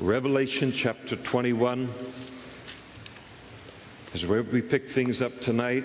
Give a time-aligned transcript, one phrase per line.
[0.00, 1.92] Revelation chapter 21.
[4.14, 5.84] As where we pick things up tonight,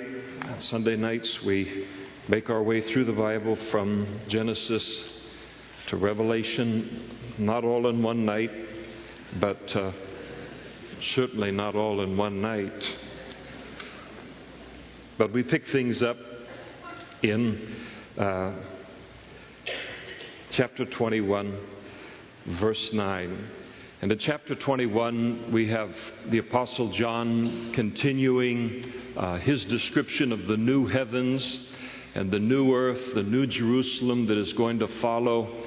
[0.59, 1.87] Sunday nights, we
[2.27, 5.23] make our way through the Bible from Genesis
[5.87, 8.51] to Revelation, not all in one night,
[9.39, 9.91] but uh,
[11.01, 12.95] certainly not all in one night.
[15.17, 16.17] But we pick things up
[17.23, 17.77] in
[18.15, 18.53] uh,
[20.51, 21.57] chapter 21,
[22.45, 23.49] verse 9.
[24.03, 28.83] And in chapter 21, we have the Apostle John continuing
[29.15, 31.71] uh, his description of the new heavens
[32.13, 35.63] and the new earth, the new Jerusalem that is going to follow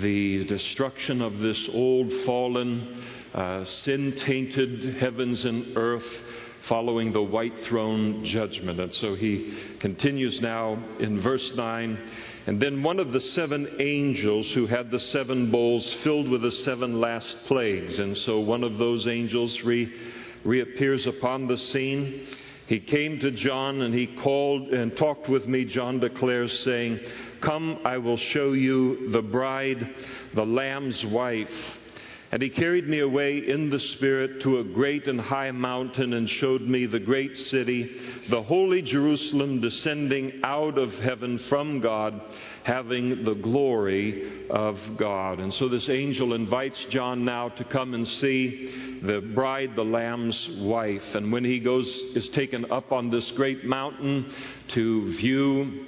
[0.00, 6.22] the destruction of this old, fallen, uh, sin tainted heavens and earth
[6.68, 8.80] following the white throne judgment.
[8.80, 11.98] And so he continues now in verse 9
[12.46, 16.52] and then one of the seven angels who had the seven bowls filled with the
[16.52, 17.98] seven last plagues.
[17.98, 19.92] And so one of those angels re-
[20.44, 22.24] reappears upon the scene.
[22.68, 27.00] He came to John and he called and talked with me, John declares, saying,
[27.40, 29.94] Come, I will show you the bride,
[30.34, 31.50] the Lamb's wife.
[32.32, 36.28] And he carried me away in the Spirit to a great and high mountain and
[36.28, 42.20] showed me the great city, the holy Jerusalem, descending out of heaven from God,
[42.64, 45.38] having the glory of God.
[45.38, 50.48] And so this angel invites John now to come and see the bride, the Lamb's
[50.58, 51.14] wife.
[51.14, 54.32] And when he goes, is taken up on this great mountain
[54.68, 55.86] to view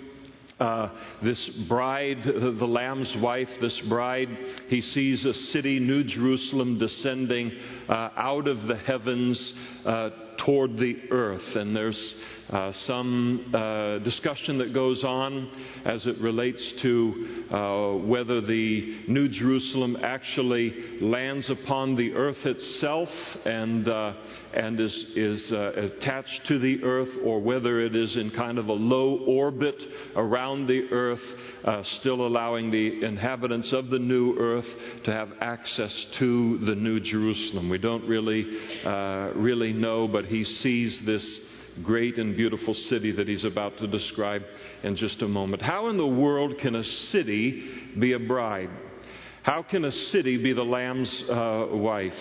[0.61, 0.91] uh,
[1.23, 4.29] this bride, the Lamb's wife, this bride,
[4.69, 7.53] he sees a city, New Jerusalem, descending
[7.89, 11.57] uh, out of the heavens uh, toward the earth.
[11.57, 12.15] And there's
[12.51, 15.51] uh, some uh, discussion that goes on
[15.85, 23.11] as it relates to uh, whether the New Jerusalem actually lands upon the earth itself
[23.45, 24.15] and, uh,
[24.55, 28.69] and is, is uh, attached to the earth, or whether it is in kind of
[28.69, 29.77] a low orbit
[30.17, 31.23] around the earth,
[31.65, 34.69] uh, still allowing the inhabitants of the new earth
[35.05, 37.69] to have access to the New Jerusalem.
[37.69, 38.45] We don't really,
[39.35, 41.41] really know, but he sees this
[41.83, 44.43] great and beautiful city that he's about to describe
[44.83, 45.63] in just a moment.
[45.63, 47.69] How in the world can a city
[47.99, 48.71] be a bride?
[49.43, 52.15] How can a city be the Lamb's uh, wife?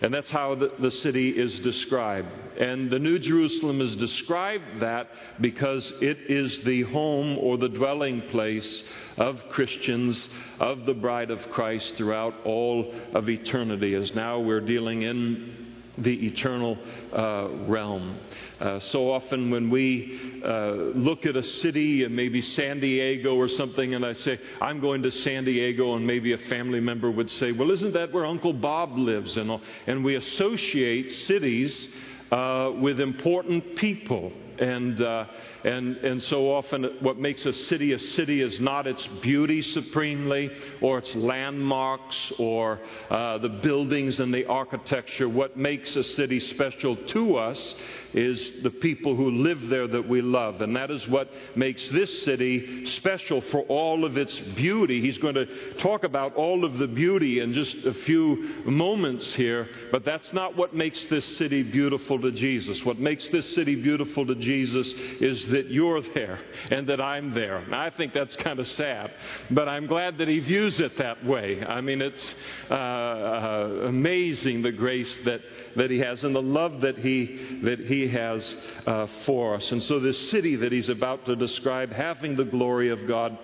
[0.00, 2.28] And that's how the, the, city is described.
[2.58, 5.08] And the New Jerusalem is described that
[5.40, 8.84] because it is the home or the dwelling place
[9.16, 10.28] of Christians,
[10.60, 15.67] of the bride of Christ throughout all of eternity, as now we're dealing in
[16.02, 16.78] the eternal
[17.12, 18.18] uh, realm.
[18.60, 23.48] Uh, so often, when we uh, look at a city, and maybe San Diego or
[23.48, 27.30] something, and I say, I'm going to San Diego, and maybe a family member would
[27.30, 29.36] say, Well, isn't that where Uncle Bob lives?
[29.36, 31.88] And, and we associate cities
[32.30, 34.32] uh, with important people.
[34.58, 35.26] And uh,
[35.64, 40.50] and, and so often, what makes a city a city is not its beauty supremely,
[40.80, 42.80] or its landmarks, or
[43.10, 45.28] uh, the buildings and the architecture.
[45.28, 47.74] What makes a city special to us
[48.14, 50.60] is the people who live there that we love.
[50.60, 55.00] And that is what makes this city special for all of its beauty.
[55.00, 59.68] He's going to talk about all of the beauty in just a few moments here,
[59.92, 62.84] but that's not what makes this city beautiful to Jesus.
[62.84, 66.38] What makes this city beautiful to Jesus is that you're there
[66.70, 67.58] and that I'm there.
[67.58, 69.12] And I think that's kind of sad,
[69.50, 71.64] but I'm glad that he views it that way.
[71.64, 72.34] I mean, it's
[72.70, 75.40] uh, uh, amazing the grace that,
[75.76, 78.54] that he has and the love that he, that he has
[78.86, 79.72] uh, for us.
[79.72, 83.36] And so, this city that he's about to describe, having the glory of God,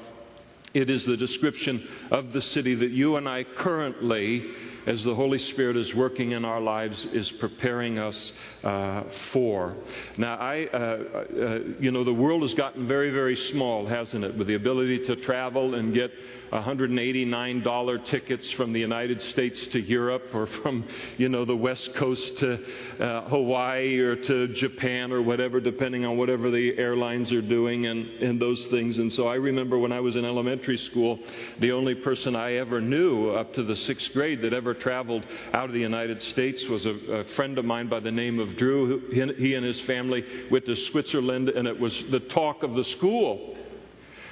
[0.74, 4.54] it is the description of the city that you and I currently
[4.86, 8.32] as the Holy Spirit is working in our lives, is preparing us
[8.62, 9.74] uh, for.
[10.18, 14.36] Now, I, uh, uh, you know, the world has gotten very, very small, hasn't it?
[14.36, 16.10] With the ability to travel and get
[16.54, 20.84] $189 tickets from the United States to Europe or from,
[21.18, 22.58] you know, the West Coast to
[23.00, 28.06] uh, Hawaii or to Japan or whatever, depending on whatever the airlines are doing and,
[28.22, 28.98] and those things.
[28.98, 31.18] And so I remember when I was in elementary school,
[31.58, 35.64] the only person I ever knew up to the sixth grade that ever traveled out
[35.64, 39.10] of the United States was a, a friend of mine by the name of Drew.
[39.10, 43.56] He and his family went to Switzerland, and it was the talk of the school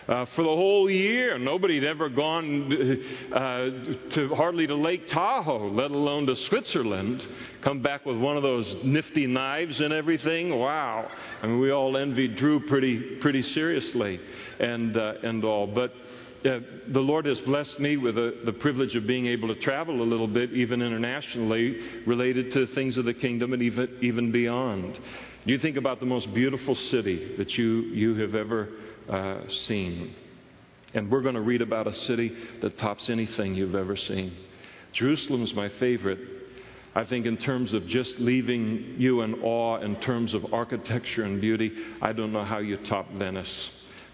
[0.09, 1.39] uh, for the whole year.
[1.39, 2.73] Nobody had ever gone
[3.33, 3.71] uh,
[4.11, 7.27] to hardly to Lake Tahoe, let alone to Switzerland.
[7.63, 10.59] Come back with one of those nifty knives and everything.
[10.59, 11.11] Wow!
[11.43, 14.21] I mean, we all envied Drew pretty pretty seriously,
[14.59, 15.67] and uh, and all.
[15.67, 15.93] But
[16.45, 16.59] uh,
[16.89, 20.05] the Lord has blessed me with a, the privilege of being able to travel a
[20.05, 24.99] little bit, even internationally, related to things of the kingdom and even, even beyond.
[25.45, 28.69] You think about the most beautiful city that you, you have ever
[29.09, 30.15] uh, seen?
[30.95, 34.37] And we're going to read about a city that tops anything you've ever seen.
[34.93, 36.19] Jerusalem's my favorite.
[36.95, 41.41] I think, in terms of just leaving you in awe, in terms of architecture and
[41.41, 41.73] beauty,
[42.03, 43.71] I don't know how you top Venice.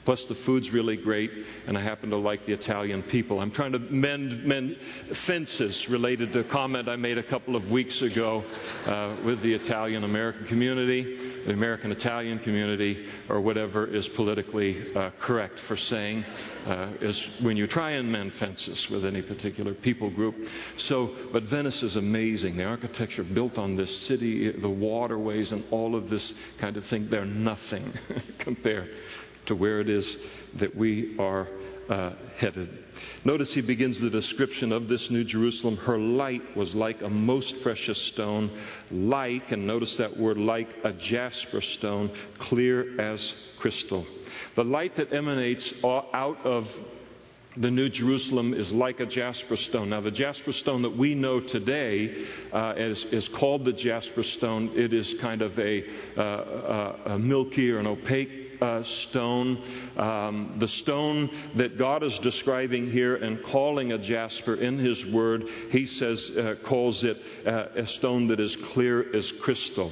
[0.08, 1.30] Plus, the food's really great,
[1.66, 3.40] and I happen to like the Italian people.
[3.40, 4.78] I'm trying to mend, mend
[5.26, 8.42] fences related to a comment I made a couple of weeks ago
[8.86, 15.10] uh, with the Italian American community, the American Italian community, or whatever is politically uh,
[15.20, 16.24] correct for saying,
[16.64, 20.34] uh, is when you try and mend fences with any particular people group.
[20.78, 22.56] So, but Venice is amazing.
[22.56, 27.10] The architecture built on this city, the waterways, and all of this kind of thing,
[27.10, 27.92] they're nothing
[28.38, 28.88] compared
[29.48, 30.16] to where it is
[30.58, 31.48] that we are
[31.88, 32.84] uh, headed.
[33.24, 35.76] Notice he begins the description of this New Jerusalem.
[35.76, 38.50] Her light was like a most precious stone,
[38.90, 44.06] like, and notice that word like, a jasper stone, clear as crystal.
[44.54, 46.68] The light that emanates out of
[47.56, 49.90] the New Jerusalem is like a jasper stone.
[49.90, 54.72] Now, the jasper stone that we know today uh, is, is, called the jasper stone.
[54.74, 55.84] It is kind of a,
[56.16, 59.62] uh, a milky or an opaque uh, stone.
[59.96, 65.44] Um, the stone that God is describing here and calling a jasper in His Word,
[65.70, 69.90] He says, uh, calls it uh, a stone that is clear as crystal.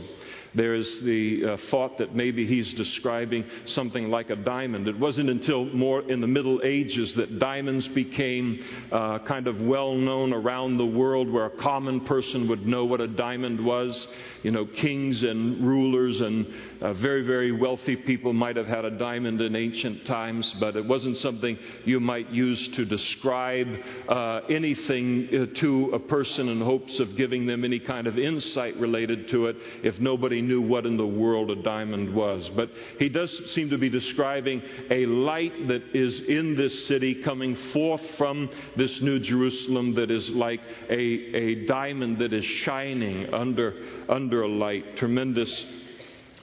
[0.57, 4.89] There is the uh, thought that maybe he's describing something like a diamond.
[4.89, 9.95] It wasn't until more in the Middle Ages that diamonds became uh, kind of well
[9.95, 14.09] known around the world where a common person would know what a diamond was.
[14.43, 16.47] You know, kings and rulers and
[16.81, 20.87] uh, very, very wealthy people might have had a diamond in ancient times, but it
[20.87, 23.69] wasn't something you might use to describe
[24.09, 28.77] uh, anything uh, to a person in hopes of giving them any kind of insight
[28.77, 32.49] related to it if nobody knew what in the world a diamond was.
[32.49, 37.55] But he does seem to be describing a light that is in this city coming
[37.73, 43.75] forth from this New Jerusalem that is like a, a diamond that is shining under,
[44.09, 44.97] under a light.
[44.97, 45.67] Tremendous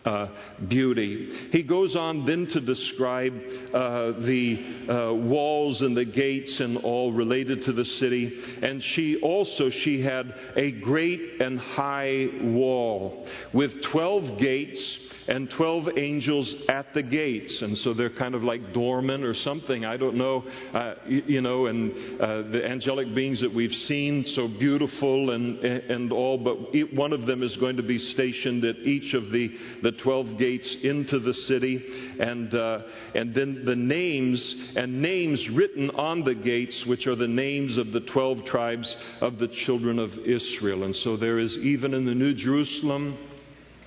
[0.06, 0.28] uh,
[0.68, 1.50] beauty.
[1.52, 3.34] He goes on then to describe
[3.74, 8.60] uh, the uh, walls and the gates and all related to the city.
[8.62, 15.98] And she also she had a great and high wall with twelve gates and 12
[15.98, 17.62] angels at the gates.
[17.62, 19.86] And so they're kind of like doormen or something.
[19.86, 24.26] I don't know, uh, you, you, know, and uh, the angelic beings that we've seen,
[24.26, 28.78] so beautiful and, and all, but one of them is going to be stationed at
[28.78, 32.16] each of the, the 12 gates into the city.
[32.20, 32.82] And, uh,
[33.16, 37.92] and then the names and names written on the gates, which are the names of
[37.92, 40.84] the 12 tribes of the children of Israel.
[40.84, 43.18] And so there is even in the New Jerusalem,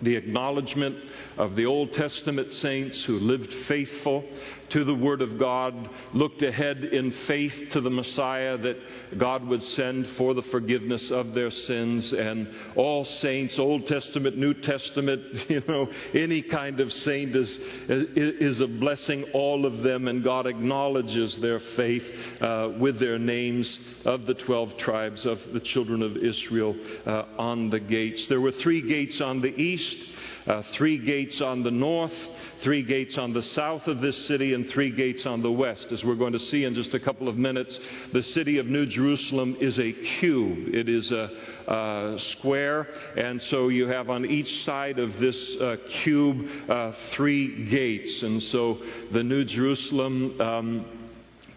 [0.02, 0.96] the acknowledgement
[1.36, 4.24] of the Old Testament saints who lived faithful
[4.70, 9.62] to the Word of God, looked ahead in faith to the Messiah that God would
[9.62, 15.62] send for the forgiveness of their sins, and all saints, Old Testament, New Testament, you
[15.68, 17.58] know, any kind of saint is,
[17.88, 22.04] is a blessing, all of them, and God acknowledges their faith
[22.40, 26.75] uh, with their names of the 12 tribes of the children of Israel
[27.06, 28.26] uh, on the gates.
[28.26, 29.99] There were three gates on the east
[30.46, 32.14] uh, three gates on the north,
[32.60, 35.90] three gates on the south of this city, and three gates on the west.
[35.92, 37.78] As we're going to see in just a couple of minutes,
[38.12, 40.74] the city of New Jerusalem is a cube.
[40.74, 41.30] It is a,
[41.66, 47.66] a square, and so you have on each side of this uh, cube uh, three
[47.66, 48.22] gates.
[48.22, 48.80] And so
[49.12, 50.40] the New Jerusalem.
[50.40, 50.86] Um,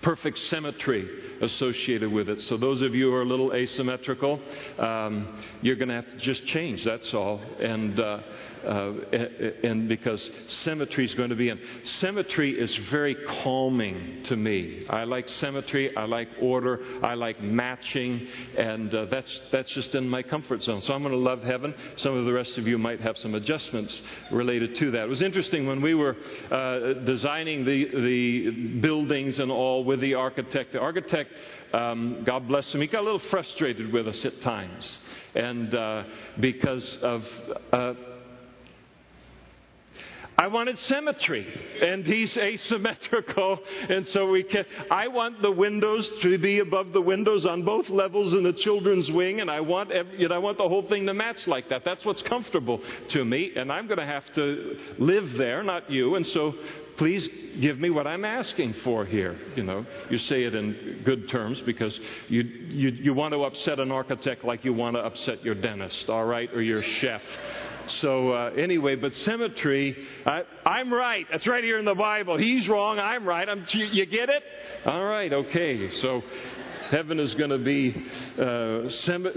[0.02, 1.08] perfect symmetry
[1.42, 2.40] associated with it.
[2.42, 4.40] So, those of you who are a little asymmetrical,
[4.78, 7.42] um, you're going to have to just change, that's all.
[7.60, 8.20] And uh,
[8.66, 8.94] uh,
[9.64, 11.60] and because symmetry is going to be in.
[11.84, 14.86] Symmetry is very calming to me.
[14.90, 20.08] I like symmetry, I like order, I like matching, and uh, that's, that's just in
[20.10, 20.82] my comfort zone.
[20.82, 21.74] So I'm going to love heaven.
[21.96, 24.02] Some of the rest of you might have some adjustments
[24.32, 25.04] related to that.
[25.04, 26.18] It was interesting when we were
[26.52, 28.50] uh, designing the, the
[28.80, 30.74] buildings and all with the architect.
[30.74, 31.32] The architect,
[31.74, 35.00] um, God bless him, he got a little frustrated with us at times.
[35.36, 36.04] And uh,
[36.40, 37.26] because of
[37.72, 37.94] uh,
[40.40, 41.46] I wanted symmetry,
[41.82, 44.64] and he's asymmetrical, and so we can.
[44.90, 49.12] I want the windows to be above the windows on both levels in the children's
[49.12, 51.68] wing, and I want every, you know, I want the whole thing to match like
[51.68, 51.84] that.
[51.84, 56.16] That's what's comfortable to me, and I'm going to have to live there, not you.
[56.16, 56.56] And so
[56.96, 57.28] please
[57.60, 59.38] give me what I'm asking for here.
[59.58, 63.80] You know, you say it in good terms because you, you, you want to upset
[63.80, 67.22] an architect like you want to upset your dentist, all right, or your chef.
[67.90, 71.26] So, uh, anyway, but symmetry, I, I'm right.
[71.32, 72.38] That's right here in the Bible.
[72.38, 73.48] He's wrong, I'm right.
[73.48, 74.44] I'm, you, you get it?
[74.86, 75.92] All right, okay.
[76.00, 76.24] So,
[76.90, 78.06] heaven is going to be
[78.38, 78.90] uh,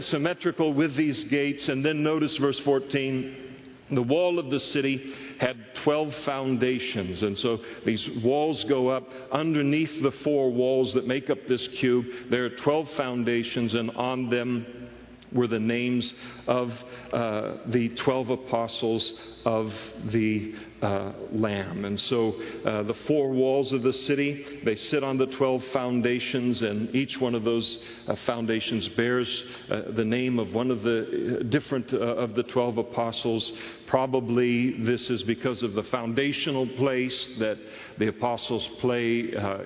[0.02, 1.68] symmetrical with these gates.
[1.68, 3.50] And then notice verse 14
[3.92, 7.23] the wall of the city had 12 foundations.
[7.23, 12.06] And so these walls go up underneath the four walls that make up this cube.
[12.30, 14.88] There are 12 foundations, and on them
[15.35, 16.15] were the names
[16.47, 16.71] of
[17.12, 19.73] uh, the 12 apostles of
[20.07, 21.85] the uh, Lamb.
[21.85, 22.35] And so
[22.65, 27.21] uh, the four walls of the city, they sit on the 12 foundations, and each
[27.21, 31.93] one of those uh, foundations bears uh, the name of one of the uh, different
[31.93, 33.53] uh, of the 12 apostles.
[33.87, 37.59] Probably this is because of the foundational place that
[37.99, 39.21] the apostles play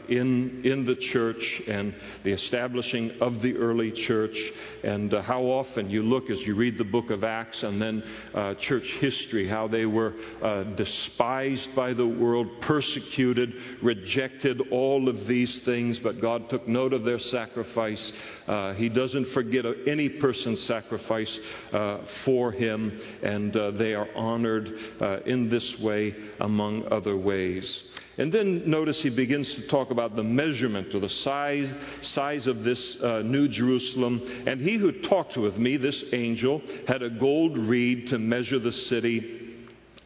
[0.08, 4.36] in, in the church and the establishing of the early church.
[4.82, 8.02] And how often you look as you read the book of Acts and then
[8.58, 10.14] church history, how they were
[10.76, 16.92] despised despised by the world, persecuted, rejected, all of these things, but God took note
[16.92, 18.12] of their sacrifice.
[18.46, 21.38] Uh, he doesn't forget any person's sacrifice
[21.72, 27.82] uh, for Him, and uh, they are honored uh, in this way, among other ways.
[28.18, 31.70] And then notice he begins to talk about the measurement or the size,
[32.00, 34.44] size of this uh, New Jerusalem.
[34.46, 38.72] And he who talked with me, this angel, had a gold reed to measure the
[38.72, 39.45] city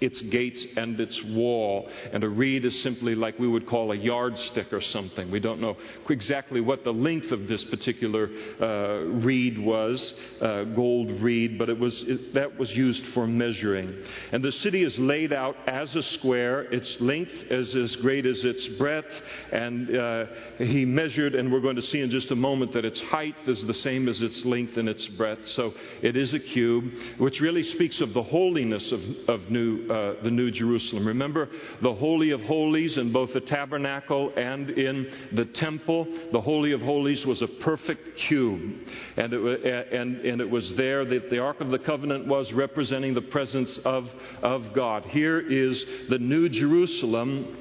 [0.00, 1.88] its gates and its wall.
[2.12, 5.30] And a reed is simply like we would call a yardstick or something.
[5.30, 5.76] We don't know
[6.08, 8.30] exactly what the length of this particular
[8.60, 13.94] uh, reed was, uh, gold reed, but it was it, that was used for measuring.
[14.32, 16.62] And the city is laid out as a square.
[16.72, 19.22] Its length is as great as its breadth.
[19.52, 20.26] And uh,
[20.58, 23.64] he measured, and we're going to see in just a moment that its height is
[23.66, 25.46] the same as its length and its breadth.
[25.48, 30.14] So it is a cube, which really speaks of the holiness of, of New uh,
[30.22, 31.06] the New Jerusalem.
[31.06, 31.48] Remember
[31.82, 36.06] the Holy of Holies in both the tabernacle and in the temple?
[36.32, 38.86] The Holy of Holies was a perfect cube.
[39.16, 43.14] And it, and, and it was there that the Ark of the Covenant was representing
[43.14, 44.08] the presence of,
[44.42, 45.04] of God.
[45.06, 47.56] Here is the New Jerusalem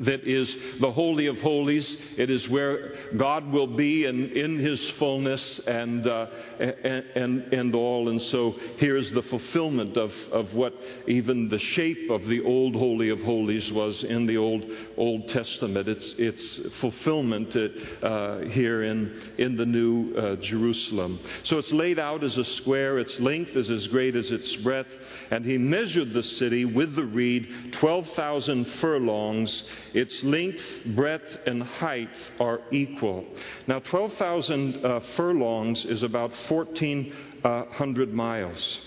[0.00, 1.96] that is the Holy of Holies.
[2.16, 6.26] It is where God will be in, in His fullness and, uh,
[6.58, 8.08] and, and, and, all.
[8.08, 10.74] And so here's the fulfillment of, of what
[11.06, 14.64] even the shape of the old Holy of Holies was in the Old,
[14.96, 15.88] Old Testament.
[15.88, 21.20] It's, it's fulfillment uh, here in, in the New uh, Jerusalem.
[21.44, 22.98] So it's laid out as a square.
[22.98, 24.90] Its length is as great as its breadth.
[25.30, 32.10] And He measured the city with the reed 12,000 furlongs its length, breadth, and height
[32.40, 33.24] are equal.
[33.66, 38.80] Now, 12,000 uh, furlongs is about 1,400 miles.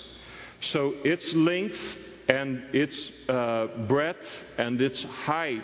[0.62, 1.80] So its length
[2.28, 4.26] and its uh, breadth
[4.58, 5.64] and its height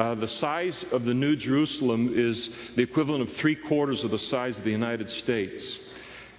[0.00, 4.18] uh, the size of the New Jerusalem is the equivalent of three quarters of the
[4.18, 5.78] size of the United States.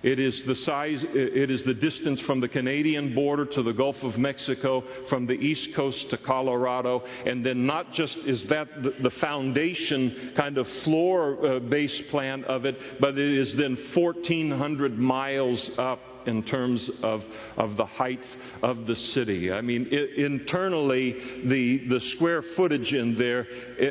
[0.03, 4.01] It is the size, it is the distance from the Canadian border to the Gulf
[4.01, 9.12] of Mexico, from the East Coast to Colorado, and then not just is that the
[9.12, 15.70] foundation kind of floor uh, base plan of it, but it is then 1,400 miles
[15.77, 17.23] up in terms of,
[17.57, 18.23] of the height
[18.61, 19.51] of the city.
[19.51, 21.13] I mean, it, internally,
[21.45, 23.47] the, the square footage in there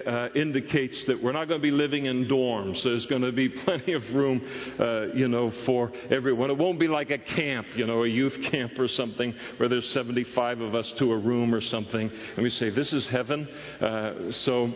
[0.07, 2.83] uh, indicates that we're not going to be living in dorms.
[2.83, 4.43] There's going to be plenty of room,
[4.79, 6.51] uh, you know, for everyone.
[6.51, 9.89] It won't be like a camp, you know, a youth camp or something where there's
[9.91, 12.11] 75 of us to a room or something.
[12.37, 13.49] And we say, this is heaven.
[13.81, 14.73] Uh, so,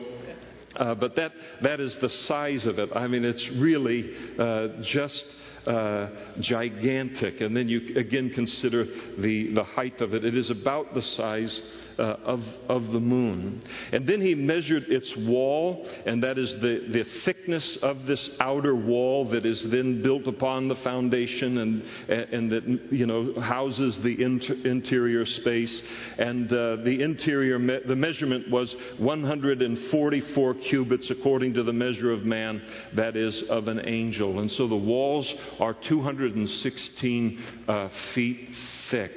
[0.76, 1.32] uh, but that,
[1.62, 2.90] that is the size of it.
[2.94, 5.26] I mean, it's really uh, just
[5.66, 6.08] uh,
[6.40, 7.40] gigantic.
[7.40, 8.84] And then you again consider
[9.18, 10.24] the, the height of it.
[10.24, 11.60] It is about the size
[11.98, 13.62] uh, of, of the moon.
[13.92, 18.74] And then he measured its wall, and that is the, the thickness of this outer
[18.74, 24.22] wall that is then built upon the foundation and, and that, you know, houses the
[24.22, 25.82] inter- interior space.
[26.18, 32.24] And uh, the interior, me- the measurement was 144 cubits according to the measure of
[32.24, 32.62] man,
[32.94, 34.40] that is, of an angel.
[34.40, 38.50] And so the walls are 216 uh, feet
[38.90, 39.12] thick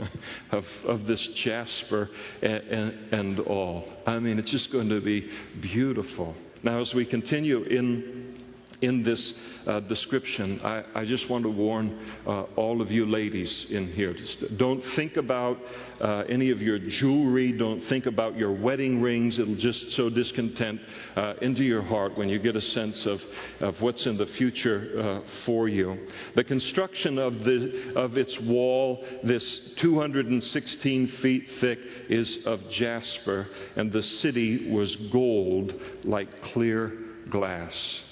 [0.50, 1.99] of, of this jasper
[2.42, 3.88] and, and, and all.
[4.06, 5.30] I mean, it's just going to be
[5.60, 6.34] beautiful.
[6.62, 8.29] Now, as we continue in
[8.80, 9.34] in this
[9.66, 14.14] uh, description, I, I, just want to warn uh, all of you ladies in here.
[14.14, 15.58] Just don't think about
[16.00, 17.52] uh, any of your jewelry.
[17.52, 19.38] Don't think about your wedding rings.
[19.38, 20.80] It'll just sow discontent
[21.14, 23.22] uh, into your heart when you get a sense of,
[23.60, 26.08] of what's in the future uh, for you.
[26.34, 33.46] The construction of, the, of its wall, this 216 feet thick, is of jasper,
[33.76, 36.92] and the city was gold like clear
[37.28, 38.02] glass.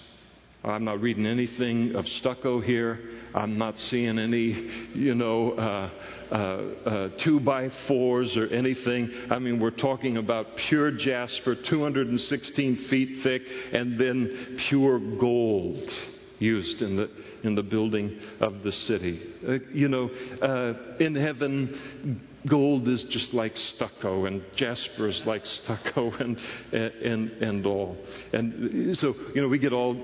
[0.65, 2.99] I'm not reading anything of stucco here.
[3.35, 5.91] I'm not seeing any, you know, uh,
[6.31, 9.11] uh, uh, two by fours or anything.
[9.31, 15.95] I mean, we're talking about pure jasper, 216 feet thick, and then pure gold
[16.39, 17.11] used in the,
[17.43, 19.21] in the building of the city.
[19.47, 20.11] Uh, you know,
[20.43, 26.39] uh, in heaven, gold is just like stucco, and jasper is like stucco, and,
[26.73, 27.97] and, and all.
[28.33, 29.97] And so, you know, we get all,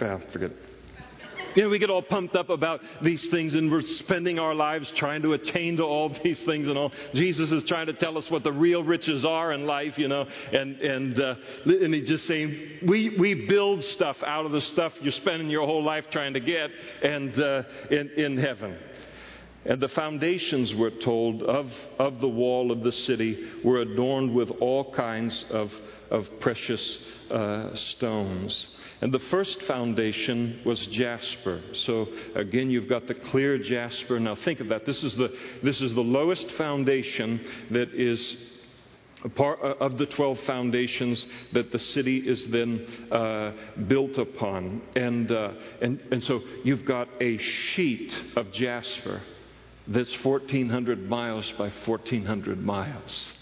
[0.00, 0.56] ah, forget it.
[1.56, 4.92] You know, we get all pumped up about these things and we're spending our lives
[4.94, 6.92] trying to attain to all these things and all.
[7.14, 10.26] Jesus is trying to tell us what the real riches are in life, you know,
[10.52, 11.34] and, and, uh,
[11.64, 15.64] and he's just saying, we, we build stuff out of the stuff you're spending your
[15.64, 16.70] whole life trying to get
[17.02, 18.76] and, uh, in, in heaven.
[19.64, 24.50] And the foundations, we're told, of, of the wall of the city were adorned with
[24.60, 25.72] all kinds of,
[26.10, 26.98] of precious
[27.30, 28.66] uh, stones.
[29.00, 31.60] And the first foundation was jasper.
[31.72, 34.18] So again, you've got the clear jasper.
[34.18, 34.86] Now think of that.
[34.86, 38.36] This is the, this is the lowest foundation that is
[39.34, 43.52] part uh, of the 12 foundations that the city is then uh,
[43.86, 44.82] built upon.
[44.94, 49.20] And, uh, and, and so you've got a sheet of jasper
[49.88, 53.32] that's 1,400 miles by 1,400 miles.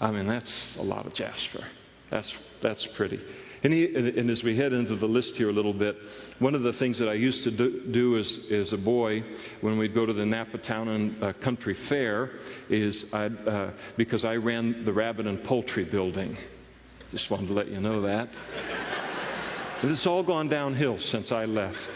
[0.00, 1.64] I mean, that's a lot of jasper.
[2.12, 3.18] That's, that's pretty.
[3.64, 5.96] And, he, and, as we head into the list here a little bit,
[6.40, 9.24] one of the things that I used to do, do as, as a boy
[9.62, 12.32] when we'd go to the Napatown uh, Country Fair
[12.68, 16.36] is I'd, uh, because I ran the rabbit and poultry building.
[17.12, 18.28] Just wanted to let you know that.
[19.82, 21.90] it's all gone downhill since I left.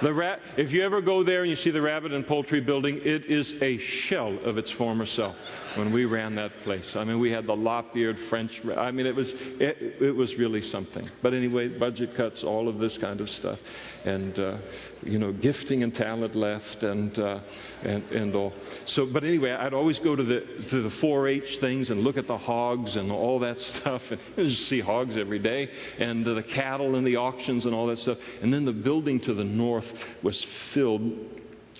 [0.00, 3.00] The ra- if you ever go there and you see the rabbit and poultry building,
[3.02, 5.34] it is a shell of its former self
[5.74, 6.94] when we ran that place.
[6.94, 8.60] I mean, we had the lop-eared French.
[8.76, 11.08] I mean, it was it, it was really something.
[11.20, 13.58] But anyway, budget cuts, all of this kind of stuff,
[14.04, 14.58] and uh,
[15.02, 17.40] you know, gifting and talent left, and uh,
[17.82, 18.52] and and all.
[18.86, 22.28] So, but anyway, I'd always go to the to the 4-H things and look at
[22.28, 25.68] the hogs and all that stuff, and just see hogs every day,
[25.98, 28.18] and uh, the cattle and the auctions and all that stuff.
[28.42, 29.87] And then the building to the north
[30.22, 31.02] was filled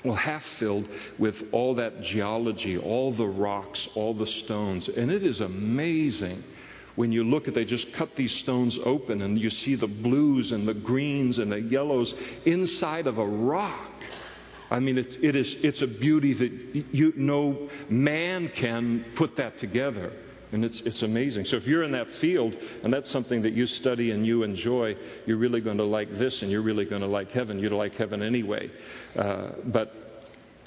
[0.05, 4.89] well, half filled with all that geology, all the rocks, all the stones.
[4.89, 6.45] And it is amazing
[6.95, 10.53] when you look at they just cut these stones open and you see the blues
[10.53, 13.93] and the greens and the yellows inside of a rock.
[14.71, 19.59] I mean, it, it is, it's a beauty that you, no man can put that
[19.59, 20.13] together.
[20.53, 21.45] And it's, it's amazing.
[21.45, 24.97] So if you're in that field and that's something that you study and you enjoy,
[25.27, 27.59] you're really going to like this and you're really going to like heaven.
[27.59, 28.71] You'd like heaven anyway.
[29.15, 29.93] Uh, but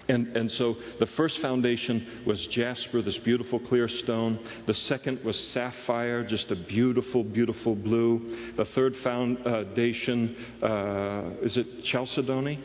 [0.07, 4.39] and, and so the first foundation was jasper, this beautiful clear stone.
[4.65, 8.53] The second was sapphire, just a beautiful, beautiful blue.
[8.57, 12.61] The third foundation, uh, is it chalcedony?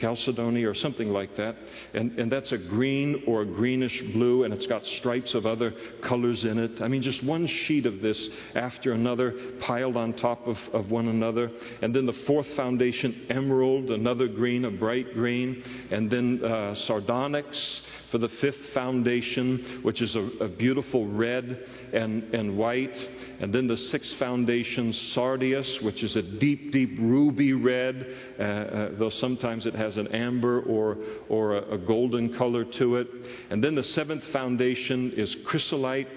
[0.00, 1.56] Chalcedony or something like that.
[1.94, 5.74] And, and that's a green or a greenish blue, and it's got stripes of other
[6.02, 6.80] colors in it.
[6.80, 11.08] I mean, just one sheet of this after another piled on top of, of one
[11.08, 11.50] another.
[11.82, 15.62] And then the fourth foundation, emerald, another green, a bright green.
[15.90, 22.34] And then uh, sardonyx for the fifth foundation, which is a, a beautiful red and,
[22.34, 22.96] and white.
[23.40, 28.88] And then the sixth foundation, sardius, which is a deep, deep ruby red, uh, uh,
[28.98, 30.98] though sometimes it has an amber or,
[31.28, 33.08] or a, a golden color to it.
[33.50, 36.08] And then the seventh foundation is chrysolite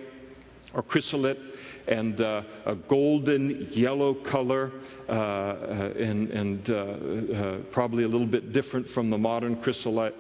[0.73, 1.39] or chrysolite
[1.88, 4.72] and uh, a golden yellow color,
[5.10, 10.15] uh, uh and, and uh, uh, probably a little bit different from the modern chrysolite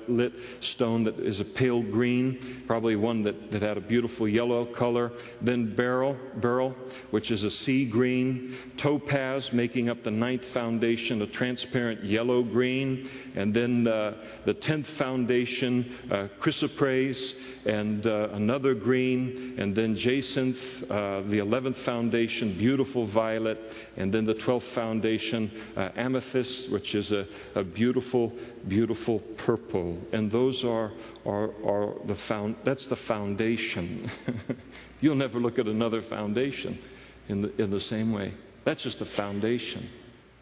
[0.59, 5.11] stone that is a pale green, probably one that, that had a beautiful yellow color.
[5.41, 6.75] Then beryl, beryl,
[7.11, 13.09] which is a sea green, topaz, making up the ninth foundation, a transparent yellow green,
[13.35, 17.33] and then the tenth foundation, chrysoprase,
[17.65, 20.57] and another green, and then jacinth,
[20.89, 23.59] the 11th foundation, beautiful violet,
[23.97, 28.33] and then the 12th foundation, uh, amethyst, which is a, a, beautiful,
[28.67, 29.99] beautiful purple.
[30.11, 30.91] And those are,
[31.25, 34.09] are, are the found, that's the foundation.
[35.01, 36.79] You'll never look at another foundation
[37.27, 38.33] in the, in the same way.
[38.65, 39.89] That's just the foundation.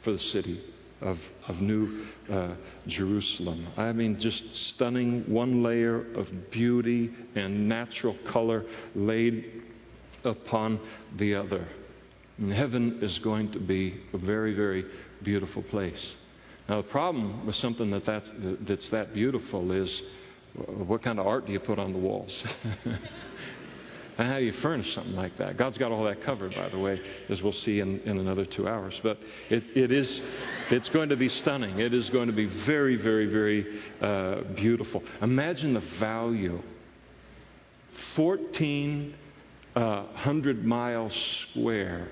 [0.04, 0.62] for the city
[1.02, 2.54] of, of New uh,
[2.88, 3.68] Jerusalem.
[3.76, 9.64] I mean, just stunning, one layer of beauty and natural color laid
[10.24, 10.80] upon
[11.18, 11.68] the other.
[12.38, 14.86] And heaven is going to be a very, very
[15.22, 16.16] beautiful place.
[16.68, 18.32] Now, the problem with something that that's,
[18.62, 20.02] that's that beautiful is
[20.54, 22.44] what kind of art do you put on the walls?
[22.84, 23.00] and
[24.28, 25.58] how do you furnish something like that?
[25.58, 28.68] God's got all that covered, by the way, as we'll see in, in another two
[28.68, 29.00] hours.
[29.02, 29.18] But
[29.50, 30.22] it, it is,
[30.70, 31.80] it's going to be stunning.
[31.80, 35.04] It is going to be very, very, very uh, beautiful.
[35.22, 36.62] Imagine the value.
[38.16, 39.14] 1,400
[39.76, 40.06] uh,
[40.64, 42.10] mile square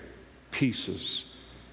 [0.52, 1.26] pieces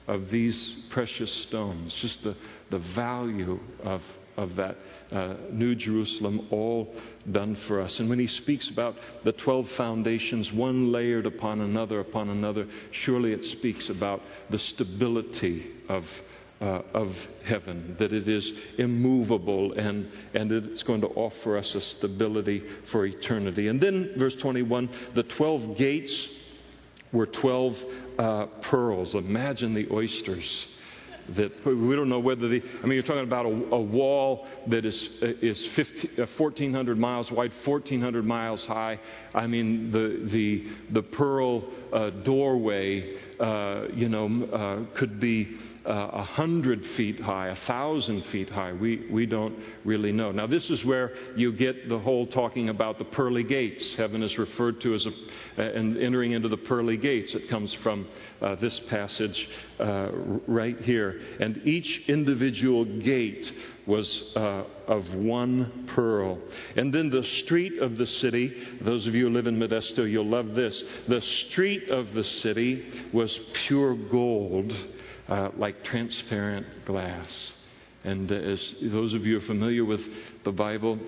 [0.07, 2.37] of these precious stones, just the,
[2.71, 4.03] the value of,
[4.37, 4.77] of that
[5.11, 6.95] uh, New Jerusalem, all
[7.31, 7.99] done for us.
[7.99, 13.33] And when he speaks about the 12 foundations, one layered upon another, upon another, surely
[13.33, 16.05] it speaks about the stability of.
[16.59, 17.15] Uh, of
[17.45, 23.05] heaven, that it is immovable and, and it's going to offer us a stability for
[23.05, 23.69] eternity.
[23.69, 26.29] And then, verse 21 the 12 gates
[27.13, 27.77] were 12
[28.19, 29.15] uh, pearls.
[29.15, 30.67] Imagine the oysters
[31.31, 34.85] that we don't know whether the I mean you're talking about a, a wall that
[34.85, 39.01] is is 15, uh, 1400 miles wide 1400 miles high
[39.35, 45.76] I mean the the the pearl uh, doorway uh, you know uh, could be uh,
[45.87, 48.73] a hundred feet high, a thousand feet high.
[48.73, 50.33] We, we don't really know.
[50.33, 53.95] Now, this is where you get the whole talking about the pearly gates.
[53.95, 55.11] Heaven is referred to as a,
[55.59, 57.35] uh, and entering into the pearly gates.
[57.35, 58.09] It comes from
[58.41, 60.11] uh, this passage uh,
[60.47, 61.21] right here.
[61.41, 63.53] And each individual gate
[63.87, 66.39] was uh, of one pearl.
[66.75, 70.27] And then the street of the city, those of you who live in Modesto, you'll
[70.27, 70.83] love this.
[71.07, 74.75] The street of the city was pure gold
[75.29, 77.53] uh, like transparent glass.
[78.05, 80.03] And uh, as those of you are familiar with
[80.45, 80.99] the Bible,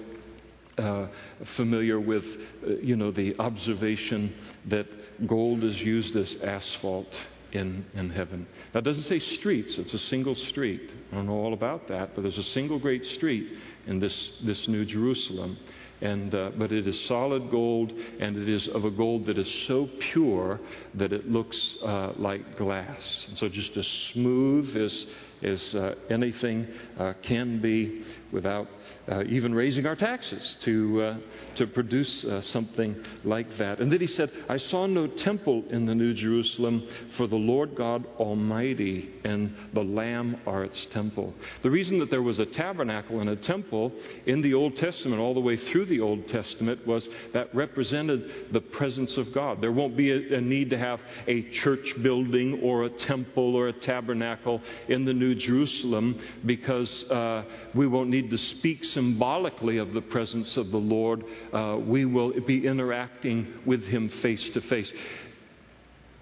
[0.78, 1.08] uh,
[1.56, 2.24] familiar with,
[2.66, 4.34] uh, you know, the observation
[4.66, 4.86] that
[5.26, 7.14] gold is used as asphalt
[7.52, 8.46] in, in heaven.
[8.74, 10.90] Now, it doesn't say streets, it's a single street.
[11.10, 13.52] I don't know all about that, but there's a single great street
[13.86, 15.56] in this, this New Jerusalem.
[16.00, 19.50] And, uh, but it is solid gold, and it is of a gold that is
[19.66, 20.60] so pure
[20.94, 23.26] that it looks uh, like glass.
[23.28, 25.06] And so just as smooth as,
[25.42, 28.68] as uh, anything uh, can be without
[29.10, 31.16] uh, even raising our taxes to, uh,
[31.54, 33.80] to produce uh, something like that.
[33.80, 37.74] And then he said, I saw no temple in the New Jerusalem, for the Lord
[37.74, 41.34] God Almighty and the Lamb are its temple.
[41.62, 43.92] The reason that there was a tabernacle and a temple
[44.26, 48.60] in the Old Testament, all the way through the Old Testament, was that represented the
[48.60, 49.60] presence of God.
[49.60, 53.68] There won't be a, a need to have a church building or a temple or
[53.68, 57.44] a tabernacle in the New Jerusalem because uh,
[57.74, 62.32] we won't need to speak symbolically of the presence of the Lord, uh, we will
[62.40, 64.92] be interacting with Him face to face.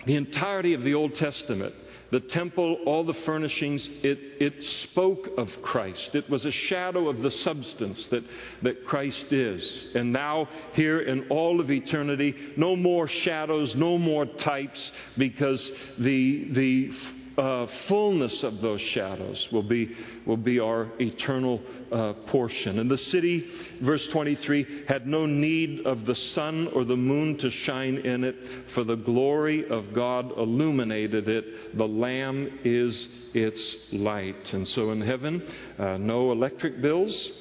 [0.05, 1.75] The entirety of the Old Testament
[2.11, 6.15] the temple, all the furnishings, it, it spoke of Christ.
[6.15, 8.23] It was a shadow of the substance that,
[8.63, 9.89] that Christ is.
[9.95, 16.53] And now, here in all of eternity, no more shadows, no more types, because the,
[16.53, 16.93] the
[17.39, 19.95] uh, fullness of those shadows will be,
[20.25, 21.61] will be our eternal
[21.93, 22.79] uh, portion.
[22.79, 23.47] And the city,
[23.81, 28.37] verse 23, had no need of the sun or the moon to shine in it,
[28.75, 31.77] for the glory of God illuminated it.
[31.77, 34.53] The Lamb is its light.
[34.55, 35.47] And so in heaven,
[35.79, 37.33] uh, no electric bills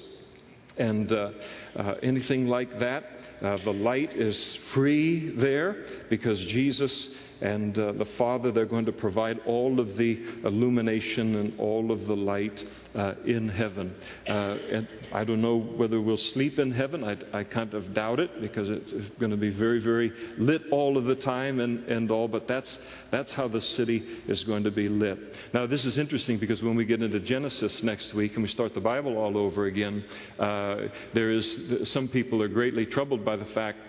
[0.77, 1.31] and uh,
[1.75, 3.05] uh, anything like that.
[3.41, 7.09] Uh, the light is free there because Jesus
[7.41, 12.07] and uh, the Father, they're going to provide all of the illumination and all of
[12.07, 12.63] the light
[12.95, 13.93] uh, in heaven.
[14.27, 17.03] Uh, and I don't know whether we'll sleep in heaven.
[17.03, 20.97] I, I kind of doubt it because it's going to be very, very lit all
[20.97, 22.79] of the time and, and all, but that's,
[23.11, 25.19] that's how the city is going to be lit.
[25.53, 28.73] Now, this is interesting because when we get into Genesis next week and we start
[28.73, 30.05] the Bible all over again,
[30.39, 33.79] uh, there is some people are greatly troubled by the fact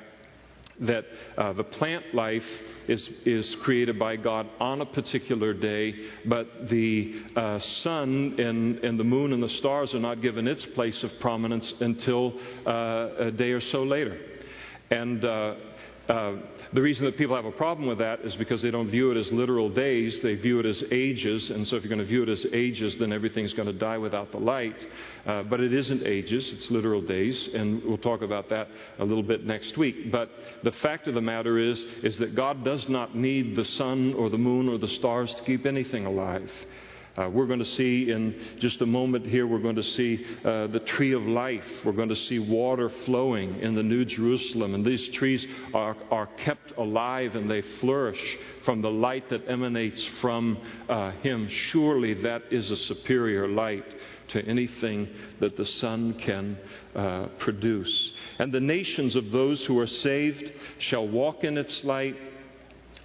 [0.80, 1.04] that
[1.38, 2.44] uh, the plant life
[2.88, 5.94] is, is created by God on a particular day,
[6.26, 10.64] but the uh, sun and, and the moon and the stars are not given its
[10.64, 12.34] place of prominence until
[12.66, 14.18] uh, a day or so later.
[14.90, 15.54] And uh,
[16.08, 16.36] uh,
[16.72, 19.16] the reason that people have a problem with that is because they don't view it
[19.16, 21.50] as literal days, they view it as ages.
[21.50, 23.98] And so, if you're going to view it as ages, then everything's going to die
[23.98, 24.86] without the light.
[25.24, 27.48] Uh, but it isn't ages, it's literal days.
[27.54, 30.10] And we'll talk about that a little bit next week.
[30.10, 30.30] But
[30.62, 34.28] the fact of the matter is, is that God does not need the sun or
[34.30, 36.50] the moon or the stars to keep anything alive.
[37.16, 40.66] Uh, we're going to see in just a moment here, we're going to see uh,
[40.66, 41.64] the tree of life.
[41.84, 44.74] We're going to see water flowing in the New Jerusalem.
[44.74, 50.04] And these trees are, are kept alive and they flourish from the light that emanates
[50.20, 51.48] from uh, Him.
[51.48, 53.84] Surely that is a superior light
[54.28, 55.08] to anything
[55.40, 56.58] that the sun can
[56.94, 58.12] uh, produce.
[58.38, 62.16] And the nations of those who are saved shall walk in its light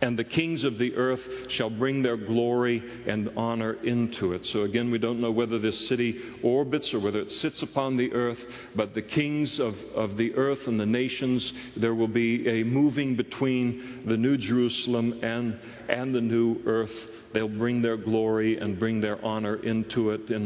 [0.02, 4.46] and the kings of the earth shall bring their glory and honor into it.
[4.48, 8.12] So again, we don't know whether this city orbits or whether it sits upon the
[8.14, 8.40] earth,
[8.76, 13.16] but the kings of, of the earth and the nations, there will be a moving
[13.16, 15.60] between the New Jerusalem and,
[15.92, 16.92] and the new earth
[17.34, 20.46] They'll bring their glory and bring their honor into it in,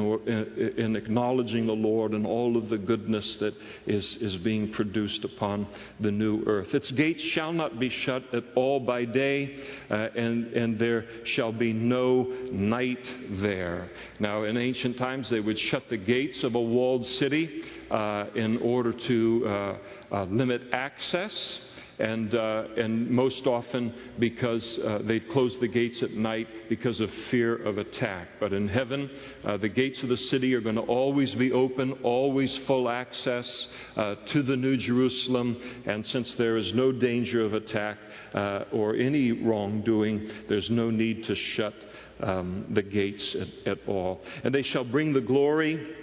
[0.77, 3.55] in, acknowledging the Lord and all of the goodness that
[3.87, 5.67] is, is being produced upon
[5.99, 6.73] the new earth.
[6.75, 9.57] Its gates shall not be shut at all by day,
[9.89, 13.89] uh, and, and there shall be no night there.
[14.19, 18.57] Now, in ancient times, they would shut the gates of a walled city uh, in
[18.57, 19.77] order to uh,
[20.11, 21.59] uh limit access
[21.99, 27.11] and, uh, and most often because uh, they'd close the gates at night because of
[27.29, 28.27] fear of attack.
[28.39, 29.09] But in heaven,
[29.43, 33.67] uh, the gates of the city are going to always be open, always full access
[33.95, 35.57] uh, to the New Jerusalem.
[35.85, 37.97] And since there is no danger of attack
[38.33, 41.73] uh, or any wrongdoing, there's no need to shut
[42.19, 44.21] um, the gates at, at all.
[44.43, 45.95] And they shall bring the glory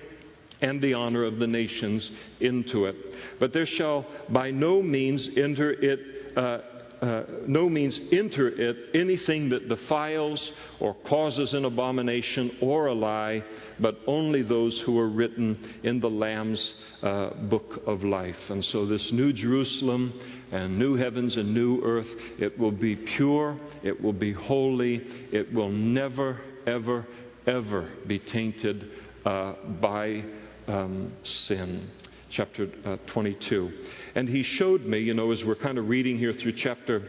[0.62, 2.96] and the honor of the nations into it.
[3.38, 6.01] But there shall by no means enter it.
[6.37, 6.59] Uh,
[7.03, 13.42] uh, no means enter it anything that defiles or causes an abomination or a lie,
[13.81, 18.38] but only those who are written in the Lamb's uh, book of life.
[18.51, 20.12] And so, this new Jerusalem
[20.53, 22.07] and new heavens and new earth,
[22.38, 27.05] it will be pure, it will be holy, it will never, ever,
[27.48, 28.88] ever be tainted
[29.25, 30.22] uh, by
[30.68, 31.90] um, sin.
[32.31, 33.70] Chapter uh, 22.
[34.14, 37.03] And he showed me, you know, as we're kind of reading here through chapter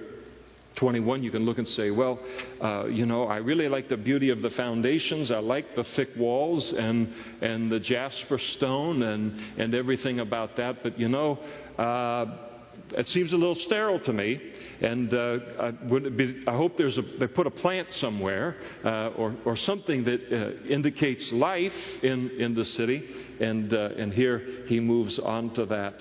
[0.76, 2.20] 21, you can look and say, well,
[2.62, 5.32] uh, you know, I really like the beauty of the foundations.
[5.32, 10.84] I like the thick walls and, and the jasper stone and, and everything about that.
[10.84, 11.40] But, you know,
[11.78, 12.26] uh,
[12.92, 14.40] it seems a little sterile to me.
[14.82, 19.36] And uh, I, be, I, hope there's a, they put a plant somewhere uh, or,
[19.46, 23.08] or something that uh, indicates life in, in the city.
[23.40, 25.96] And, uh, and here he moves on to that.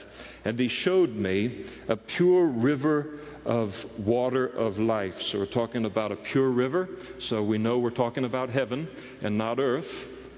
[0.45, 5.21] And he showed me a pure river of water of life.
[5.23, 6.89] So we're talking about a pure river.
[7.19, 8.89] So we know we're talking about heaven
[9.21, 9.89] and not earth.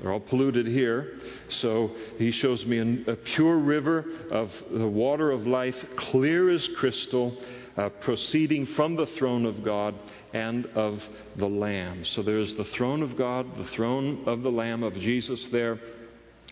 [0.04, 1.14] They're all polluted here.
[1.48, 7.34] So he shows me a, pure river of the water of life, clear as crystal,
[7.78, 9.94] uh, proceeding from the throne of God
[10.34, 11.02] and of
[11.36, 12.04] the Lamb.
[12.04, 15.80] So there's the throne of God, the throne of the Lamb of Jesus there,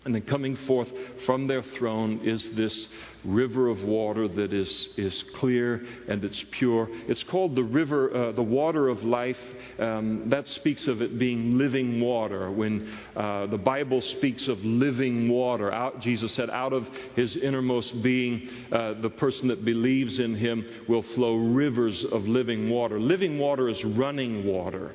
[0.05, 0.89] and then coming forth
[1.25, 2.89] from their throne is this
[3.23, 6.89] river of water that is, is clear and it's pure.
[7.07, 9.39] It's called the river, uh, the water of life.
[9.79, 12.51] Um, that speaks of it being living water.
[12.51, 16.85] When uh, the Bible speaks of living water, out, Jesus said, out of
[17.15, 22.69] his innermost being, uh, the person that believes in him will flow rivers of living
[22.69, 22.99] water.
[22.99, 24.91] Living water is running water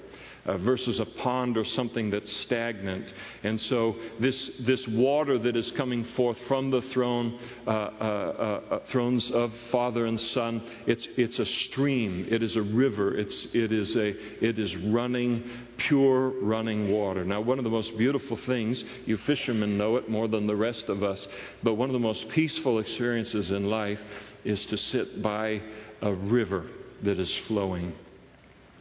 [0.48, 3.12] uh, versus a pond or something that's stagnant.
[3.42, 8.74] And so, this, this water that is coming forth from the throne, uh, uh, uh,
[8.74, 13.48] uh, thrones of Father and Son, it's, it's a stream, it is a river, it's,
[13.52, 14.08] it, is a,
[14.42, 15.44] it is running,
[15.76, 17.24] pure running water.
[17.24, 20.88] Now, one of the most beautiful things, you fishermen know it more than the rest
[20.88, 21.28] of us,
[21.62, 24.00] but one of the most peaceful experiences in life
[24.44, 25.60] is to sit by
[26.00, 26.64] a river
[27.02, 27.92] that is flowing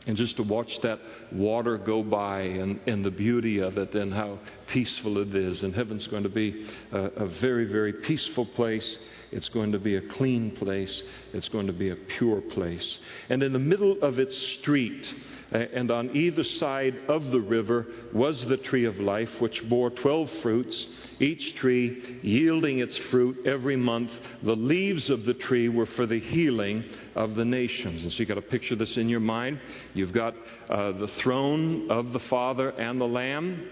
[0.08, 1.00] and just to watch that
[1.34, 5.63] water go by and, and the beauty of it and how peaceful it is.
[5.63, 8.98] And heaven's going to be a, a very, very peaceful place.
[9.32, 11.04] It's going to be a clean place.
[11.34, 13.00] It's going to be a pure place.
[13.30, 15.13] And in the middle of its street,
[15.52, 20.30] and on either side of the river was the tree of life, which bore twelve
[20.42, 20.88] fruits,
[21.20, 24.12] each tree yielding its fruit every month.
[24.44, 26.84] The leaves of the tree were for the healing
[27.16, 28.04] of the nations.
[28.04, 29.60] And so you've got to picture this in your mind.
[29.94, 30.36] You've got
[30.70, 33.70] uh, the throne of the Father and the Lamb.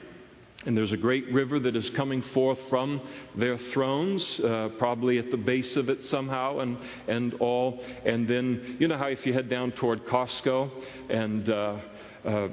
[0.66, 3.02] And there's a great river that is coming forth from
[3.36, 7.84] their thrones, uh, probably at the base of it somehow, and, and all.
[8.04, 10.72] And then, you know how if you head down toward Costco
[11.10, 11.78] and, uh,
[12.26, 12.48] uh,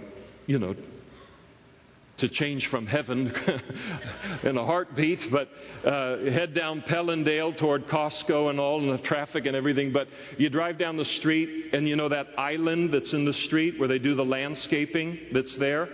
[0.47, 0.75] you know,
[2.19, 3.35] to change from heaven
[4.45, 5.49] in a heartbeat, but
[5.85, 9.93] uh, head down Pelandale toward Costco and all, and the traffic and everything.
[9.93, 13.79] But you drive down the street, and you know that island that's in the street
[13.79, 15.89] where they do the landscaping that's there?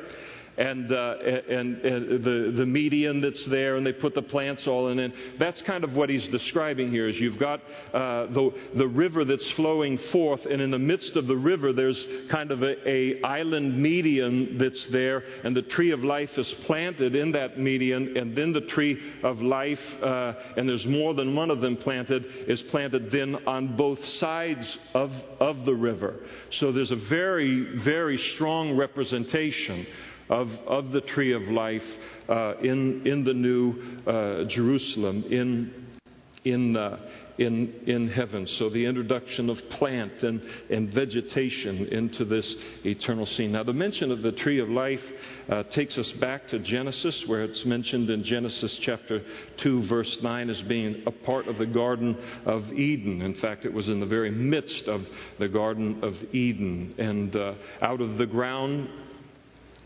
[0.58, 1.14] And, uh,
[1.48, 4.98] and, and, the, the median that's there, and they put the plants all in.
[4.98, 7.06] And that's kind of what he's describing here.
[7.06, 7.60] Is you've got
[7.94, 12.06] uh, the, the river that's flowing forth, and in the midst of the river, there's
[12.28, 17.14] kind of a, a island median that's there, and the tree of life is planted
[17.14, 21.52] in that median, and then the tree of life, uh, and there's more than one
[21.52, 26.16] of them planted, is planted then on both sides of, of the river.
[26.50, 29.86] So there's a very, very strong representation
[30.28, 31.84] of, of the tree of life
[32.28, 33.74] uh, in, in the new
[34.06, 35.98] uh, Jerusalem, in,
[36.44, 36.98] in, uh,
[37.38, 38.46] in, in heaven.
[38.46, 43.52] So the introduction of plant and, and vegetation into this eternal scene.
[43.52, 45.02] Now, the mention of the tree of life
[45.48, 49.22] uh, takes us back to Genesis, where it's mentioned in Genesis chapter
[49.58, 53.22] 2, verse 9, as being a part of the Garden of Eden.
[53.22, 55.06] In fact, it was in the very midst of
[55.38, 56.94] the Garden of Eden.
[56.98, 58.88] And uh, out of the ground,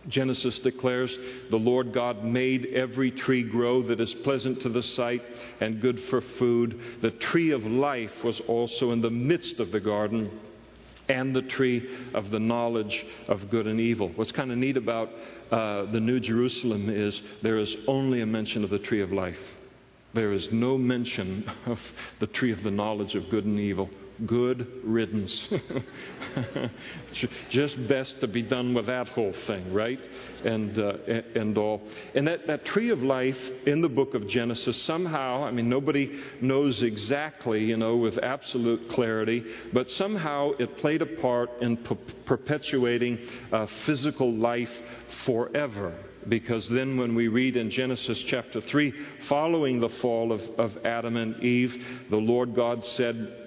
[0.08, 1.16] Genesis declares,
[1.50, 5.22] The Lord God made every tree grow that is pleasant to the sight
[5.60, 6.80] and good for food.
[7.00, 10.30] The tree of life was also in the midst of the garden,
[11.08, 14.10] and the tree of the knowledge of good and evil.
[14.14, 15.10] What's kind of neat about
[15.50, 19.38] uh, the New Jerusalem is there is only a mention of the tree of life.
[20.14, 21.80] There is no mention of
[22.20, 23.90] the tree of the knowledge of good and evil
[24.26, 25.48] good riddance.
[27.50, 30.00] Just best to be done with that whole thing, right?
[30.44, 30.96] And, uh,
[31.35, 31.82] and all.
[32.14, 36.20] And that, that tree of life in the book of Genesis, somehow, I mean, nobody
[36.40, 41.76] knows exactly, you know, with absolute clarity, but somehow it played a part in
[42.26, 43.18] perpetuating
[43.52, 44.72] uh, physical life
[45.24, 45.94] forever
[46.28, 48.92] because then when we read in Genesis chapter 3,
[49.28, 53.41] following the fall of, of Adam and Eve, the Lord God said,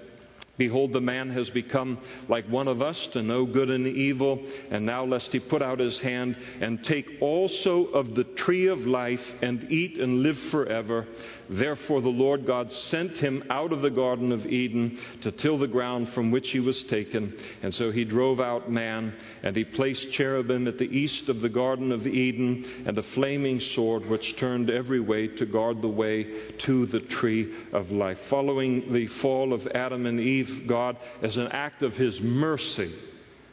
[0.58, 4.86] Behold, the man has become like one of us to know good and evil, and
[4.86, 9.34] now lest he put out his hand and take also of the tree of life
[9.42, 11.06] and eat and live forever.
[11.48, 15.66] Therefore, the Lord God sent him out of the Garden of Eden to till the
[15.66, 17.34] ground from which he was taken.
[17.62, 21.48] And so he drove out man, and he placed cherubim at the east of the
[21.48, 26.52] Garden of Eden, and a flaming sword which turned every way to guard the way
[26.58, 28.18] to the tree of life.
[28.28, 32.92] Following the fall of Adam and Eve, God, as an act of his mercy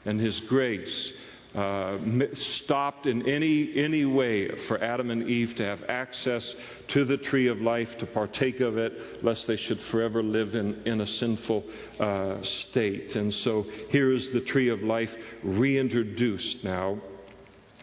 [0.06, 1.14] and his grace,
[1.56, 1.98] uh,
[2.34, 6.56] stopped in any, any way for Adam and Eve to have access
[6.90, 10.82] to the tree of life, to partake of it, lest they should forever live in,
[10.86, 11.64] in a sinful
[12.00, 13.16] uh, state.
[13.16, 15.12] And so here is the tree of life
[15.44, 17.00] reintroduced now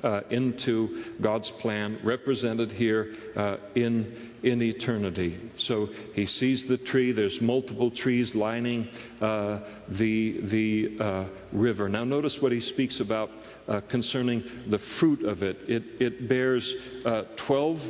[0.03, 5.39] uh, into God's plan, represented here uh, in, in eternity.
[5.57, 7.13] So he sees the tree.
[7.13, 8.89] There's multiple trees lining
[9.21, 11.89] uh, the, the uh, river.
[11.89, 13.31] Now, notice what he speaks about
[13.71, 15.57] uh, concerning the fruit of it.
[15.69, 16.75] It, it bears
[17.07, 17.81] uh, 12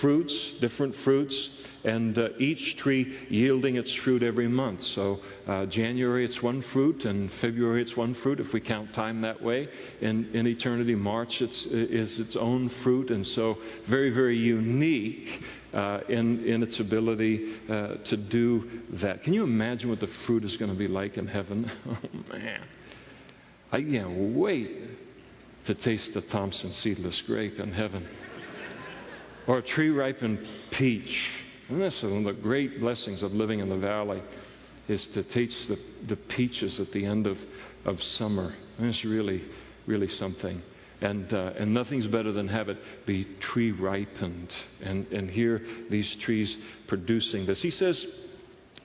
[0.00, 1.50] fruits, different fruits
[1.84, 4.82] and uh, each tree yielding its fruit every month.
[4.82, 9.20] So, uh, January it's one fruit, and February it's one fruit, if we count time
[9.20, 9.68] that way.
[10.00, 15.42] In, in eternity, March it's, is its own fruit, and so very, very unique
[15.74, 19.22] uh, in, in its ability uh, to do that.
[19.22, 21.70] Can you imagine what the fruit is going to be like in heaven?
[21.86, 21.98] oh,
[22.32, 22.62] man.
[23.72, 24.70] I can't wait
[25.66, 28.08] to taste the Thompson seedless grape in heaven.
[29.46, 31.30] Or a tree ripened peach
[31.68, 34.22] and that's one of the great blessings of living in the valley
[34.86, 37.38] is to taste the, the peaches at the end of,
[37.84, 38.54] of summer.
[38.78, 39.42] And it's really,
[39.86, 40.60] really something.
[41.00, 44.52] And, uh, and nothing's better than have it be tree ripened.
[44.82, 47.62] And, and here, these trees producing this.
[47.62, 48.06] He says,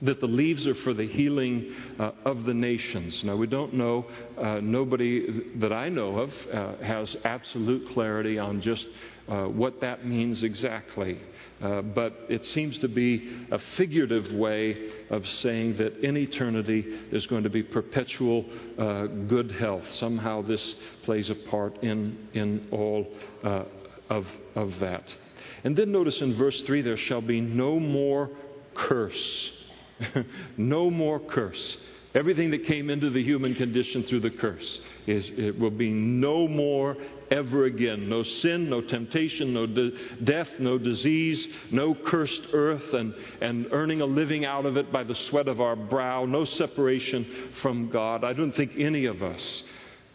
[0.02, 3.22] that the leaves are for the healing uh, of the nations.
[3.24, 4.06] Now, we don't know,
[4.38, 8.88] uh, nobody that I know of uh, has absolute clarity on just
[9.28, 11.18] uh, what that means exactly.
[11.60, 17.26] Uh, but it seems to be a figurative way of saying that in eternity there's
[17.26, 18.46] going to be perpetual
[18.78, 19.84] uh, good health.
[19.92, 23.06] Somehow this plays a part in, in all
[23.42, 25.14] of, of that.
[25.62, 28.30] And then notice in verse 3 there shall be no more
[28.74, 29.59] curse.
[30.56, 31.78] no more curse.
[32.12, 36.48] Everything that came into the human condition through the curse is it will be no
[36.48, 36.96] more
[37.30, 38.08] ever again.
[38.08, 39.92] No sin, no temptation, no de-
[40.24, 45.04] death, no disease, no cursed earth and, and earning a living out of it by
[45.04, 48.24] the sweat of our brow, no separation from God.
[48.24, 49.62] I don't think any of us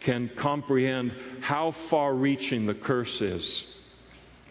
[0.00, 3.64] can comprehend how far reaching the curse is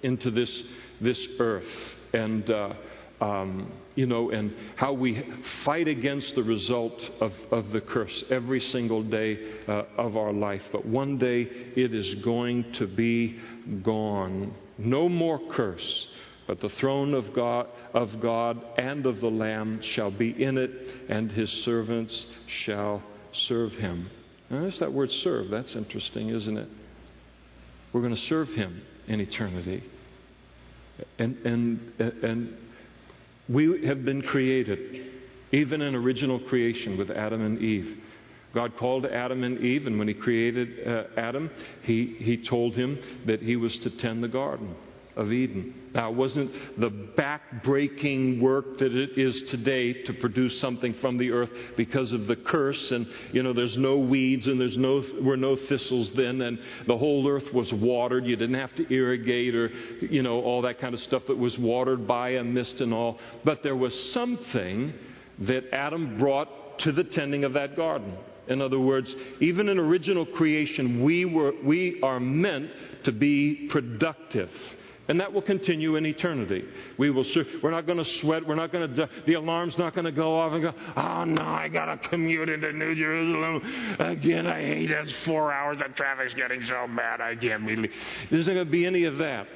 [0.01, 0.63] into this,
[0.99, 1.93] this earth.
[2.11, 2.73] And uh,
[3.21, 5.23] um, you know, and how we
[5.63, 10.63] fight against the result of, of the curse every single day uh, of our life.
[10.71, 11.41] But one day
[11.75, 13.39] it is going to be
[13.83, 14.53] gone.
[14.77, 16.07] No more curse,
[16.47, 20.71] but the throne of God, of God and of the Lamb shall be in it,
[21.07, 23.01] and his servants shall
[23.31, 24.09] serve him.
[24.49, 25.49] There's that word serve.
[25.49, 26.67] That's interesting, isn't it?
[27.93, 29.83] We're going to serve him in eternity.
[31.17, 32.57] And, and, and
[33.47, 35.11] we have been created,
[35.51, 37.97] even in original creation with Adam and Eve.
[38.53, 41.49] God called Adam and Eve, and when He created uh, Adam,
[41.83, 44.75] he, he told him that he was to tend the garden
[45.15, 45.73] of Eden.
[45.93, 51.31] Now, it wasn't the back-breaking work that it is today to produce something from the
[51.31, 55.37] earth because of the curse, and you know, there's no weeds and there's no were
[55.37, 58.25] no thistles then, and the whole earth was watered.
[58.25, 59.69] You didn't have to irrigate or
[60.01, 63.19] you know all that kind of stuff that was watered by a mist and all.
[63.43, 64.93] But there was something
[65.39, 68.17] that Adam brought to the tending of that garden.
[68.47, 72.71] In other words, even in original creation, we, were, we are meant
[73.03, 74.51] to be productive.
[75.07, 76.65] And that will continue in eternity.
[76.97, 77.25] We will.
[77.61, 78.47] We're not going to sweat.
[78.47, 81.43] We're not going to, the alarm's not going to go off and go, oh no,
[81.43, 83.97] I got to commute into New Jerusalem.
[83.99, 85.07] Again, I hate it.
[85.07, 85.77] It's four hours.
[85.77, 87.21] The traffic's getting so bad.
[87.21, 87.91] I can't believe.
[88.31, 89.47] There's not going to be any of that.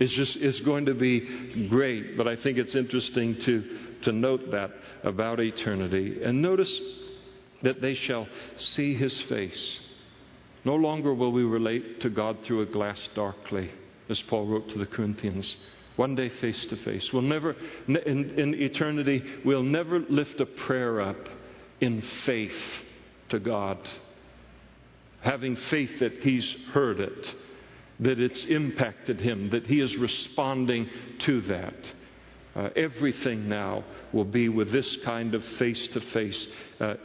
[0.00, 2.16] It's just, it's going to be great.
[2.16, 4.72] But I think it's interesting to, to note that
[5.04, 6.20] about eternity.
[6.24, 6.80] And notice
[7.62, 9.78] that they shall see his face.
[10.64, 13.70] No longer will we relate to God through a glass darkly
[14.08, 15.56] as Paul wrote to the Corinthians.
[15.96, 17.12] One day, face to face.
[17.12, 17.54] We'll never,
[17.86, 21.28] in, in eternity, we'll never lift a prayer up
[21.80, 22.60] in faith
[23.28, 23.78] to God,
[25.20, 27.34] having faith that He's heard it,
[28.00, 30.90] that it's impacted Him, that He is responding
[31.20, 31.92] to that.
[32.56, 33.82] Uh, everything now
[34.12, 36.46] will be with this kind of face to face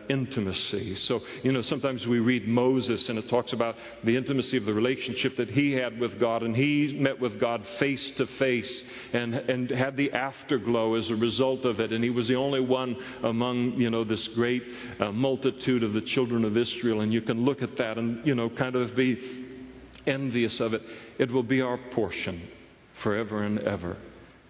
[0.10, 0.94] intimacy.
[0.96, 4.74] So, you know, sometimes we read Moses and it talks about the intimacy of the
[4.74, 8.84] relationship that he had with God, and he met with God face to face
[9.14, 11.94] and, and had the afterglow as a result of it.
[11.94, 14.64] And he was the only one among, you know, this great
[15.00, 17.02] uh, multitude of the children of Israel.
[17.02, 19.46] And you can look at that and, you know, kind of be
[20.06, 20.82] envious of it.
[21.18, 22.42] It will be our portion
[23.02, 23.98] forever and ever.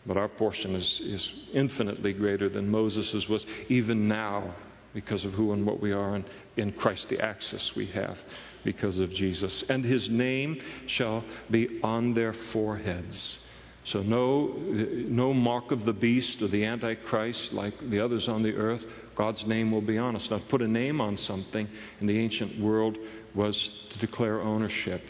[0.09, 4.55] But our portion is, is infinitely greater than Moses's was even now
[4.91, 6.25] because of who and what we are, and
[6.57, 8.17] in Christ the access we have
[8.63, 9.63] because of Jesus.
[9.69, 13.37] And his name shall be on their foreheads.
[13.83, 18.55] So, no, no mark of the beast or the Antichrist like the others on the
[18.55, 18.83] earth.
[19.13, 20.31] God's name will be on us.
[20.31, 21.69] Now, put a name on something
[22.01, 22.97] in the ancient world
[23.35, 25.03] was to declare ownership.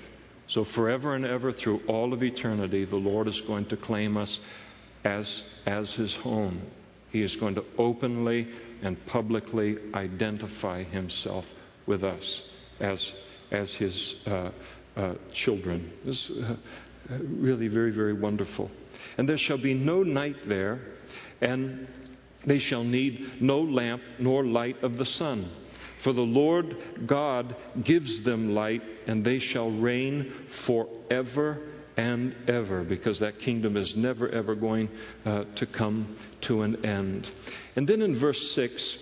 [0.48, 4.42] So, forever and ever, through all of eternity, the Lord is going to claim us
[5.04, 6.62] as, as his home.
[7.12, 8.48] He is going to openly
[8.82, 11.46] and publicly identify himself
[11.86, 12.44] with us
[12.80, 13.14] as,
[13.52, 14.52] as his uh,
[14.96, 15.92] uh, children.
[16.06, 16.56] This is uh,
[17.10, 18.70] really very, very wonderful.
[19.18, 20.80] And there shall be no night there,
[21.42, 21.88] and
[22.46, 25.50] they shall need no lamp nor light of the sun.
[26.04, 30.32] For the Lord God gives them light, and they shall reign
[30.66, 31.62] forever
[32.00, 34.88] and ever, because that kingdom is never, ever going
[35.26, 37.30] uh, to come to an end.
[37.76, 38.98] And then in verse 6,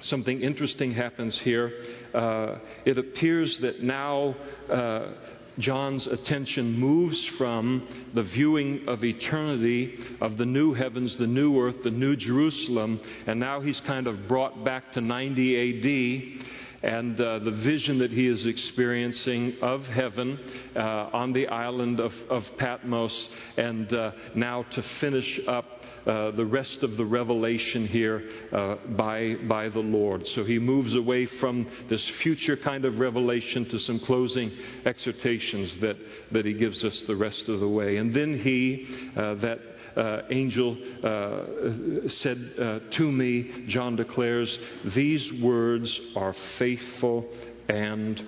[0.00, 1.70] something interesting happens here.
[2.14, 2.56] Uh,
[2.86, 4.34] it appears that now
[4.70, 5.12] uh,
[5.58, 11.82] John's attention moves from the viewing of eternity, of the new heavens, the new earth,
[11.82, 16.46] the new Jerusalem, and now he's kind of brought back to 90 AD
[16.86, 20.38] and uh, the vision that he is experiencing of heaven
[20.76, 25.64] uh, on the island of, of Patmos, and uh, now to finish up
[26.06, 28.22] uh, the rest of the revelation here
[28.52, 30.24] uh, by, by the Lord.
[30.28, 34.52] So he moves away from this future kind of revelation to some closing
[34.84, 35.96] exhortations that,
[36.30, 37.96] that he gives us the rest of the way.
[37.96, 39.58] And then he, uh, that
[39.96, 44.58] uh, angel uh, said uh, to me, John declares,
[44.94, 47.26] These words are faithful
[47.68, 48.22] and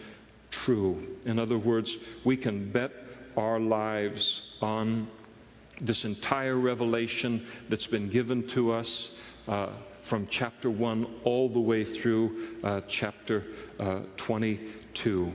[0.50, 1.16] true.
[1.24, 1.94] In other words,
[2.24, 2.92] we can bet
[3.36, 5.08] our lives on
[5.80, 9.10] this entire revelation that's been given to us
[9.46, 9.68] uh,
[10.08, 13.44] from chapter 1 all the way through uh, chapter
[13.78, 15.32] uh, 22.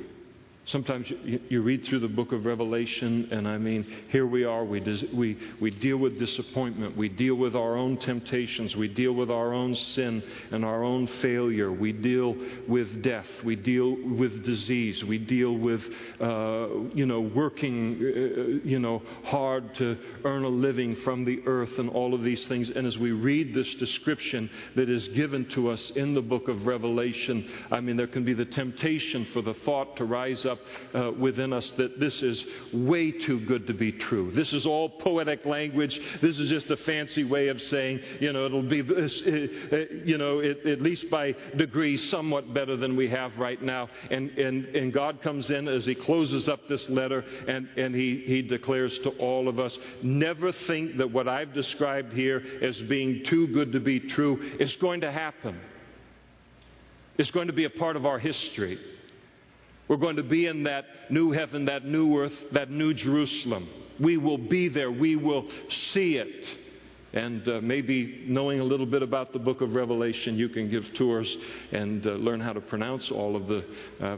[0.66, 4.64] Sometimes you, you, read through the book of Revelation, and I mean, here we are.
[4.64, 4.80] We,
[5.14, 6.96] we, we deal with disappointment.
[6.96, 8.74] We deal with our own temptations.
[8.74, 11.70] We deal with our own sin and our own failure.
[11.70, 13.28] We deal with death.
[13.44, 15.04] We deal with disease.
[15.04, 15.84] We deal with,
[16.22, 21.78] uh, you know, working, uh, you know, hard to earn a living from the earth
[21.78, 22.70] and all of these things.
[22.70, 26.66] And as we read this description that is given to us in the book of
[26.66, 30.60] Revelation, I mean, there can be the temptation for the thought to rise up up
[30.94, 34.32] uh, within us that this is way too good to be true.
[34.32, 36.00] This is all poetic language.
[36.22, 40.18] This is just a fancy way of saying, you know, it'll be, uh, uh, you
[40.18, 43.90] know, it, at least by degrees, somewhat better than we have right now.
[44.10, 48.24] And, and, and God comes in as He closes up this letter and, and he,
[48.26, 53.24] he declares to all of us never think that what I've described here as being
[53.26, 55.60] too good to be true is going to happen.
[57.18, 58.80] It's going to be a part of our history.
[59.88, 63.68] We're going to be in that new heaven, that new earth, that new Jerusalem.
[64.00, 64.92] We will be there.
[64.92, 66.58] We will see it.
[67.14, 70.94] And uh, maybe knowing a little bit about the book of Revelation, you can give
[70.96, 71.38] tours
[71.72, 73.64] and uh, learn how to pronounce all of the
[74.02, 74.18] uh,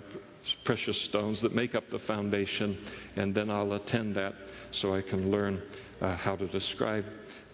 [0.64, 2.78] precious stones that make up the foundation.
[3.18, 4.34] And then I'll attend that
[4.72, 5.62] so I can learn
[6.00, 7.06] uh, how to describe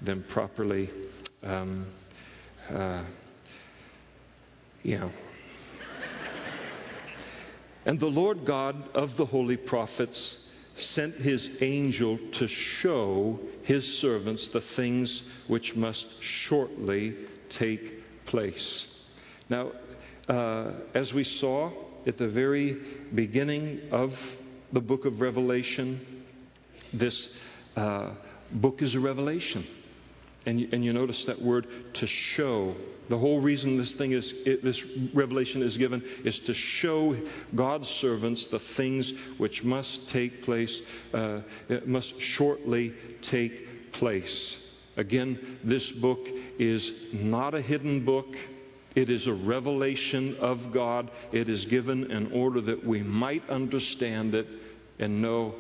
[0.02, 0.90] them properly.
[1.42, 1.88] Um,
[2.70, 3.04] uh,
[5.00, 5.12] know.
[7.86, 10.38] And the Lord God of the holy prophets
[10.76, 17.16] sent his angel to show his servants the things which must shortly
[17.50, 18.88] take place.
[19.50, 19.72] Now,
[20.30, 21.72] uh, as we saw
[22.06, 22.78] at the very
[23.14, 24.18] beginning of
[24.72, 26.24] the book of Revelation,
[26.94, 27.30] this
[27.76, 28.12] uh,
[28.52, 29.66] book is a revelation.
[30.46, 32.76] And you, and you notice that word to show.
[33.10, 34.82] The whole reason this thing is, it, this
[35.14, 37.16] revelation is given is to show
[37.54, 40.82] God's servants the things which must take place,
[41.14, 41.42] uh,
[41.86, 44.58] must shortly take place.
[44.98, 46.28] Again, this book
[46.58, 48.36] is not a hidden book.
[48.96, 51.12] It is a revelation of God.
[51.32, 54.48] It is given in order that we might understand it
[55.00, 55.56] and know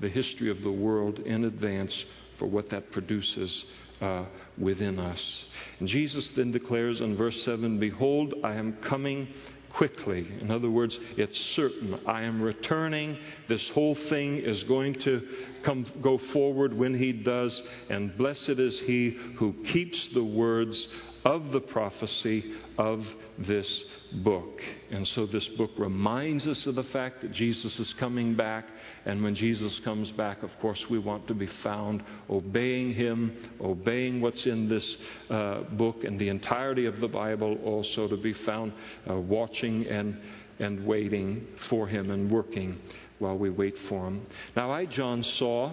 [0.00, 2.04] the history of the world in advance
[2.38, 3.64] for what that produces
[4.00, 4.24] uh,
[4.58, 5.46] within us.
[5.80, 9.28] And Jesus then declares in verse 7 Behold, I am coming
[9.70, 10.26] quickly.
[10.40, 12.00] In other words, it's certain.
[12.06, 13.18] I am returning.
[13.46, 15.22] This whole thing is going to
[15.62, 17.62] come, go forward when He does.
[17.90, 20.88] And blessed is He who keeps the words
[21.26, 23.04] of the prophecy of
[23.36, 24.62] this book.
[24.92, 28.68] And so this book reminds us of the fact that Jesus is coming back.
[29.04, 34.20] And when Jesus comes back, of course, we want to be found obeying him, obeying
[34.20, 34.98] what's in this
[35.28, 38.72] uh, book and the entirety of the Bible, also to be found
[39.10, 40.16] uh, watching and,
[40.60, 42.80] and waiting for him and working
[43.18, 44.24] while we wait for him.
[44.54, 45.72] Now, I, John, saw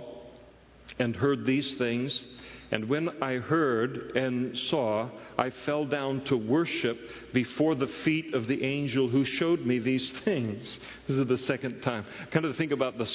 [0.97, 2.23] and heard these things.
[2.73, 5.07] And when I heard and saw,
[5.37, 6.99] I fell down to worship
[7.31, 10.79] before the feet of the angel who showed me these things.
[11.07, 12.03] This is the second time.
[12.31, 13.07] Kind of think about the,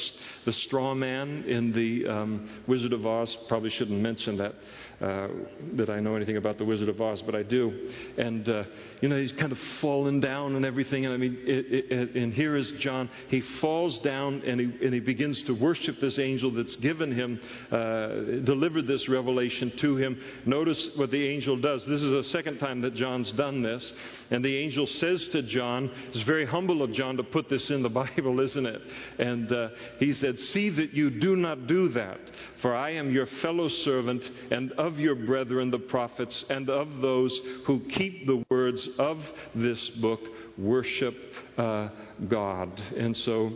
[0.45, 3.37] the straw man in the um, Wizard of Oz.
[3.49, 4.55] Probably shouldn't mention that,
[5.01, 5.29] uh,
[5.75, 7.93] that I know anything about the Wizard of Oz, but I do.
[8.17, 8.65] And, uh,
[9.01, 11.05] you know, he's kind of fallen down and everything.
[11.05, 13.09] And I mean, it, it, and here is John.
[13.29, 17.41] He falls down and he, and he begins to worship this angel that's given him,
[17.71, 20.21] uh, delivered this revelation to him.
[20.47, 21.87] Notice what the angel does.
[21.87, 23.93] This is is the second time that John's done this.
[24.31, 27.83] And the angel says to John, it's very humble of John to put this in
[27.83, 28.83] the Bible, isn't it?
[29.19, 29.69] And uh,
[29.99, 32.21] he said, See that you do not do that,
[32.61, 37.39] for I am your fellow servant and of your brethren, the prophets, and of those
[37.65, 39.19] who keep the words of
[39.55, 40.21] this book,
[40.59, 41.17] worship
[41.57, 41.89] uh,
[42.29, 42.81] God.
[42.97, 43.53] And so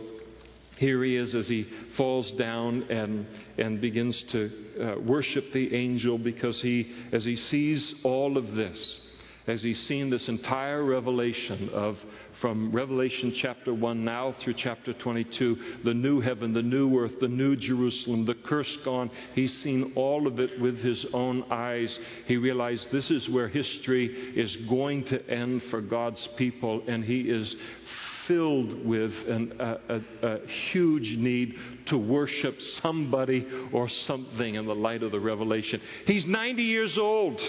[0.77, 1.63] here he is as he
[1.95, 4.51] falls down and, and begins to
[4.81, 8.99] uh, worship the angel because he, as he sees all of this,
[9.47, 11.97] as he's seen this entire revelation of
[12.39, 17.27] from Revelation chapter 1 now through chapter 22, the new heaven, the new earth, the
[17.27, 19.11] new Jerusalem, the curse gone.
[19.33, 21.99] He's seen all of it with his own eyes.
[22.25, 27.21] He realized this is where history is going to end for God's people, and he
[27.29, 27.55] is
[28.27, 34.75] filled with an, a, a, a huge need to worship somebody or something in the
[34.75, 35.81] light of the revelation.
[36.07, 37.41] He's 90 years old.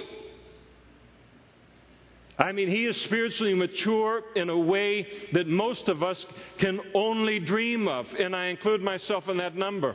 [2.39, 6.27] I mean, he is spiritually mature in a way that most of us
[6.59, 9.95] can only dream of, and I include myself in that number.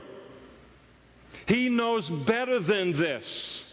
[1.48, 3.64] He knows better than this.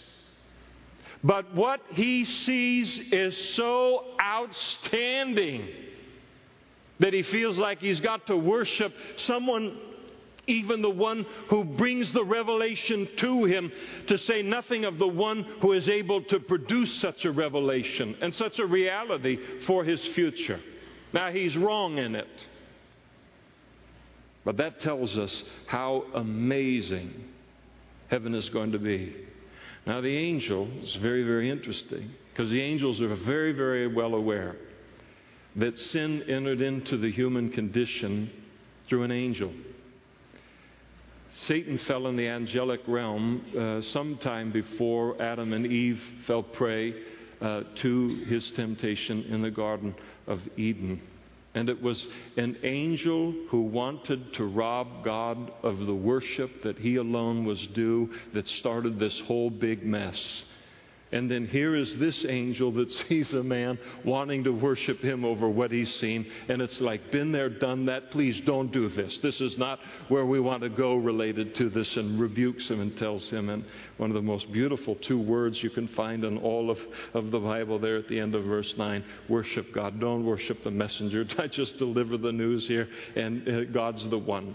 [1.23, 5.69] But what he sees is so outstanding
[6.99, 9.79] that he feels like he's got to worship someone
[10.47, 13.72] even the one who brings the revelation to him,
[14.07, 18.34] to say nothing of the one who is able to produce such a revelation and
[18.34, 20.61] such a reality for his future.
[21.12, 22.28] Now, he's wrong in it.
[24.44, 27.12] But that tells us how amazing
[28.09, 29.16] heaven is going to be.
[29.86, 34.57] Now, the angel is very, very interesting because the angels are very, very well aware
[35.57, 38.30] that sin entered into the human condition
[38.88, 39.53] through an angel.
[41.45, 46.95] Satan fell in the angelic realm uh, sometime before Adam and Eve fell prey
[47.41, 49.95] uh, to his temptation in the Garden
[50.26, 51.03] of Eden.
[51.55, 52.07] And it was
[52.37, 58.12] an angel who wanted to rob God of the worship that he alone was due
[58.34, 60.43] that started this whole big mess.
[61.17, 65.49] And then here is this angel that sees a man wanting to worship him over
[65.49, 66.27] what he's seen.
[66.49, 68.11] And it's like, been there, done that.
[68.11, 69.17] Please don't do this.
[69.19, 71.97] This is not where we want to go related to this.
[71.97, 73.49] And rebukes him and tells him.
[73.49, 73.64] And
[73.97, 76.79] one of the most beautiful two words you can find in all of,
[77.14, 79.99] of the Bible there at the end of verse 9 worship God.
[79.99, 81.27] Don't worship the messenger.
[81.39, 82.89] I just deliver the news here.
[83.14, 84.55] And uh, God's the one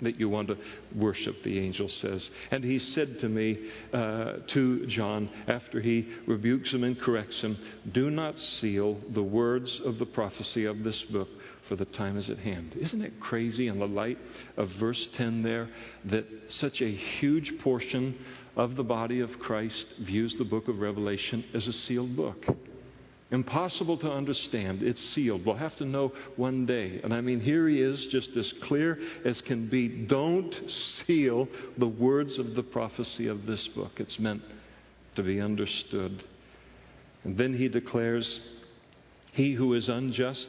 [0.00, 0.56] that you want to
[0.94, 2.30] worship, the angel says.
[2.50, 7.56] And he said to me, uh, to John, after he rebukes him and corrects him,
[7.92, 11.28] Do not seal the words of the prophecy of this book,
[11.68, 12.74] for the time is at hand.
[12.78, 14.18] Isn't it crazy in the light
[14.56, 15.68] of verse 10 there
[16.06, 18.18] that such a huge portion
[18.56, 22.44] of the body of Christ views the book of Revelation as a sealed book?
[23.32, 24.82] Impossible to understand.
[24.82, 25.46] It's sealed.
[25.46, 27.00] We'll have to know one day.
[27.02, 29.88] And I mean, here he is, just as clear as can be.
[29.88, 33.92] Don't seal the words of the prophecy of this book.
[33.96, 34.42] It's meant
[35.14, 36.22] to be understood.
[37.24, 38.38] And then he declares,
[39.32, 40.48] He who is unjust,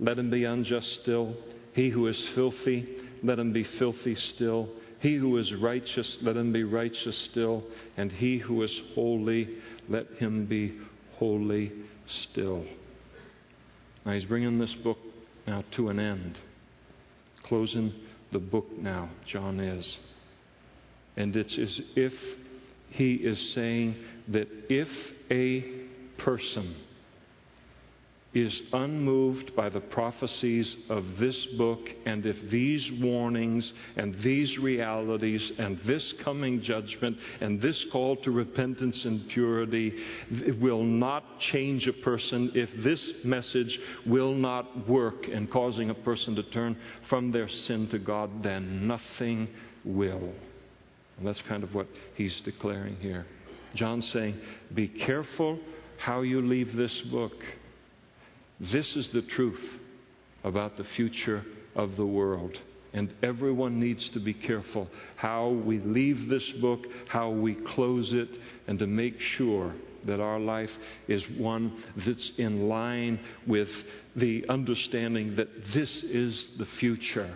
[0.00, 1.36] let him be unjust still.
[1.74, 2.88] He who is filthy,
[3.22, 4.70] let him be filthy still.
[5.00, 7.62] He who is righteous, let him be righteous still.
[7.98, 9.58] And he who is holy,
[9.90, 10.78] let him be
[11.18, 11.72] holy
[12.06, 12.64] still.
[14.04, 14.98] Now he's bringing this book
[15.46, 16.38] now to an end.
[17.42, 17.92] Closing
[18.30, 19.98] the book now, John is.
[21.16, 22.14] And it's as if
[22.90, 23.96] he is saying
[24.28, 24.88] that if
[25.30, 25.60] a
[26.18, 26.74] person
[28.34, 35.52] is unmoved by the prophecies of this book, and if these warnings and these realities
[35.58, 39.94] and this coming judgment and this call to repentance and purity
[40.60, 46.34] will not change a person, if this message will not work in causing a person
[46.34, 46.76] to turn
[47.08, 49.46] from their sin to God, then nothing
[49.84, 50.32] will.
[51.18, 53.26] And that's kind of what he's declaring here.
[53.74, 54.40] John's saying,
[54.74, 55.58] Be careful
[55.98, 57.34] how you leave this book.
[58.70, 59.60] This is the truth
[60.44, 61.44] about the future
[61.74, 62.56] of the world.
[62.92, 68.28] And everyone needs to be careful how we leave this book, how we close it,
[68.68, 70.70] and to make sure that our life
[71.08, 73.70] is one that's in line with
[74.14, 77.32] the understanding that this is the future.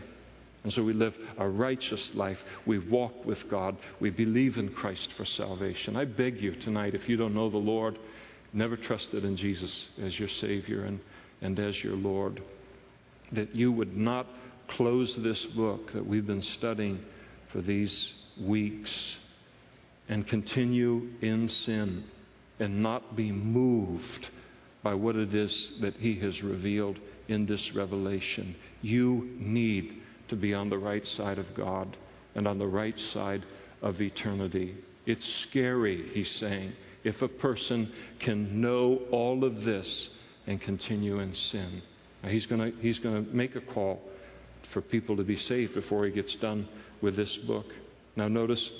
[0.62, 2.42] And so we live a righteous life.
[2.66, 3.76] We walk with God.
[3.98, 5.96] We believe in Christ for salvation.
[5.96, 7.98] I beg you tonight, if you don't know the Lord,
[8.52, 11.00] never trusted in Jesus as your Savior and
[11.40, 12.42] and as your Lord.
[13.32, 14.26] That you would not
[14.68, 17.04] close this book that we've been studying
[17.52, 19.16] for these weeks
[20.08, 22.04] and continue in sin
[22.58, 24.28] and not be moved
[24.82, 28.54] by what it is that He has revealed in this revelation.
[28.82, 31.96] You need to be on the right side of God
[32.34, 33.44] and on the right side
[33.82, 34.76] of eternity.
[35.06, 36.72] It's scary, he's saying,
[37.04, 40.10] if a person can know all of this
[40.46, 41.82] and continue in sin.
[42.22, 44.00] Now, he's going he's to make a call
[44.72, 46.68] for people to be saved before he gets done
[47.00, 47.66] with this book.
[48.16, 48.70] Now, notice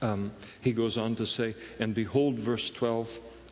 [0.00, 3.08] um, he goes on to say, And behold, verse 12,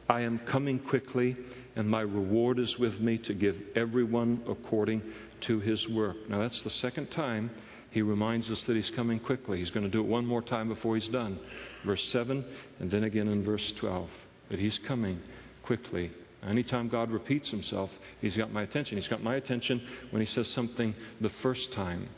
[0.08, 1.36] I am coming quickly,
[1.76, 5.02] and my reward is with me to give everyone according
[5.42, 6.16] to his work.
[6.28, 7.50] Now, that's the second time
[7.90, 9.58] he reminds us that he's coming quickly.
[9.58, 11.38] He's going to do it one more time before he's done.
[11.84, 12.44] Verse 7,
[12.80, 14.08] and then again in verse 12,
[14.50, 15.20] that he's coming
[15.62, 16.10] quickly
[16.46, 18.96] Anytime God repeats himself, he's got my attention.
[18.96, 22.08] He's got my attention when he says something the first time.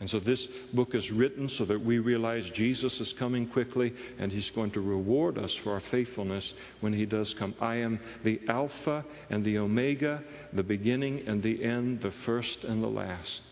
[0.00, 4.32] And so this book is written so that we realize Jesus is coming quickly and
[4.32, 7.54] he's going to reward us for our faithfulness when he does come.
[7.60, 12.82] I am the Alpha and the Omega, the beginning and the end, the first and
[12.82, 13.42] the last.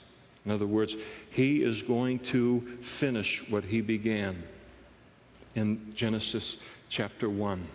[0.46, 0.96] In other words,
[1.32, 4.42] he is going to finish what he began
[5.54, 6.56] in Genesis
[6.88, 7.68] chapter 1.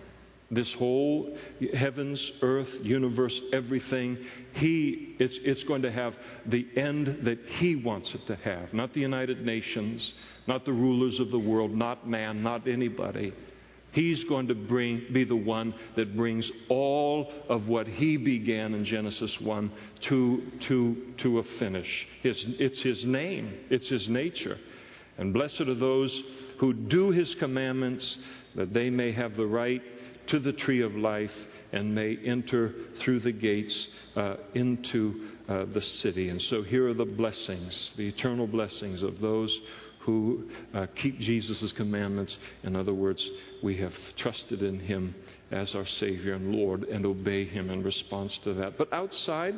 [0.51, 1.35] This whole
[1.73, 4.17] heavens, earth, universe, everything,
[4.53, 6.15] he, it's, it's going to have
[6.45, 8.73] the end that he wants it to have.
[8.73, 10.13] Not the United Nations,
[10.47, 13.33] not the rulers of the world, not man, not anybody.
[13.93, 18.85] He's going to bring, be the one that brings all of what he began in
[18.85, 19.71] Genesis 1
[20.01, 22.07] to, to, to a finish.
[22.23, 24.57] His, it's his name, it's his nature.
[25.19, 26.23] And blessed are those
[26.57, 28.17] who do his commandments,
[28.55, 29.81] that they may have the right
[30.27, 31.35] to the tree of life
[31.71, 36.29] and may enter through the gates uh, into uh, the city.
[36.29, 39.59] And so here are the blessings, the eternal blessings of those
[40.01, 42.37] who uh, keep Jesus' commandments.
[42.63, 43.29] In other words,
[43.61, 45.15] we have trusted in Him
[45.51, 48.77] as our Savior and Lord and obey Him in response to that.
[48.77, 49.55] But outside,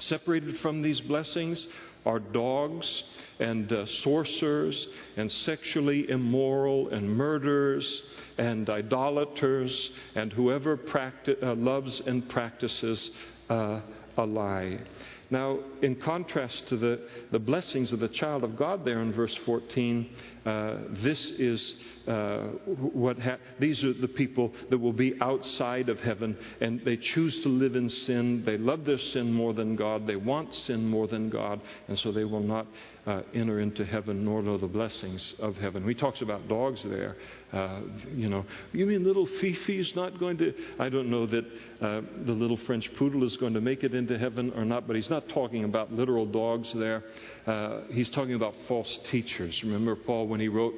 [0.00, 1.66] separated from these blessings,
[2.06, 3.02] are dogs
[3.40, 4.86] and uh, sorcerers
[5.16, 8.02] and sexually immoral and murderers
[8.38, 13.10] and idolaters and whoever practi- uh, loves and practices
[13.50, 13.80] uh,
[14.16, 14.78] a lie.
[15.30, 17.00] Now, in contrast to the,
[17.30, 20.08] the blessings of the child of God there in verse 14,
[20.46, 21.74] uh, this is
[22.06, 26.96] uh, what ha- these are the people that will be outside of heaven and they
[26.96, 28.42] choose to live in sin.
[28.46, 30.06] They love their sin more than God.
[30.06, 32.66] They want sin more than God, and so they will not
[33.06, 35.86] uh, enter into heaven nor know the blessings of heaven.
[35.86, 37.16] He talks about dogs there.
[37.52, 37.80] Uh,
[38.14, 40.52] you know, you mean little Fifi's not going to?
[40.78, 41.44] I don't know that
[41.80, 44.96] uh, the little French poodle is going to make it into heaven or not, but
[44.96, 47.04] he's not talking about literal dogs there.
[47.46, 49.62] Uh, he's talking about false teachers.
[49.64, 50.74] Remember Paul when he wrote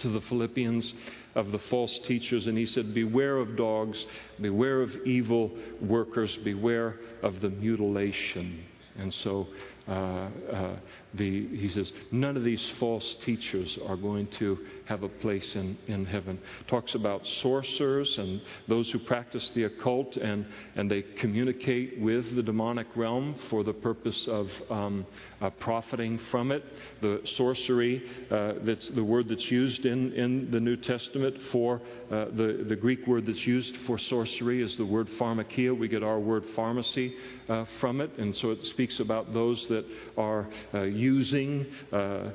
[0.00, 0.92] to the Philippians
[1.34, 4.04] of the false teachers, and he said, Beware of dogs,
[4.40, 8.64] beware of evil workers, beware of the mutilation.
[8.98, 9.46] And so
[9.86, 10.76] uh, uh,
[11.14, 14.58] the, he says, none of these false teachers are going to
[14.88, 16.38] have a place in, in heaven.
[16.66, 22.42] Talks about sorcerers and those who practice the occult and, and they communicate with the
[22.42, 25.06] demonic realm for the purpose of um,
[25.42, 26.64] uh, profiting from it.
[27.02, 32.26] The sorcery, uh, that's the word that's used in, in the New Testament for uh,
[32.32, 35.78] the, the Greek word that's used for sorcery is the word pharmakeia.
[35.78, 37.14] We get our word pharmacy
[37.48, 39.84] uh, from it, and so it speaks about those that
[40.16, 42.30] are uh, using uh,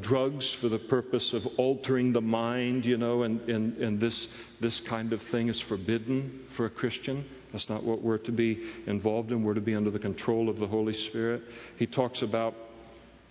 [0.00, 4.28] drugs for the purpose of altering the mind, you know, and, and, and this,
[4.60, 7.24] this kind of thing is forbidden for a Christian.
[7.52, 9.42] That's not what we're to be involved in.
[9.42, 11.42] We're to be under the control of the Holy Spirit.
[11.76, 12.54] He talks about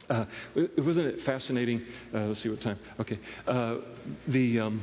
[0.10, 0.26] uh,
[0.80, 1.86] wasn't it fascinating?
[2.12, 2.80] Uh, let's see what time.
[2.99, 3.20] Okay.
[3.45, 3.76] Uh,
[4.28, 4.82] the um,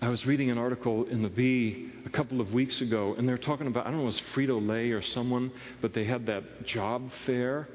[0.00, 3.36] I was reading an article in the Bee a couple of weeks ago, and they're
[3.36, 5.50] talking about, I don't know, it was Frito Lay or someone,
[5.82, 7.68] but they had that job fair,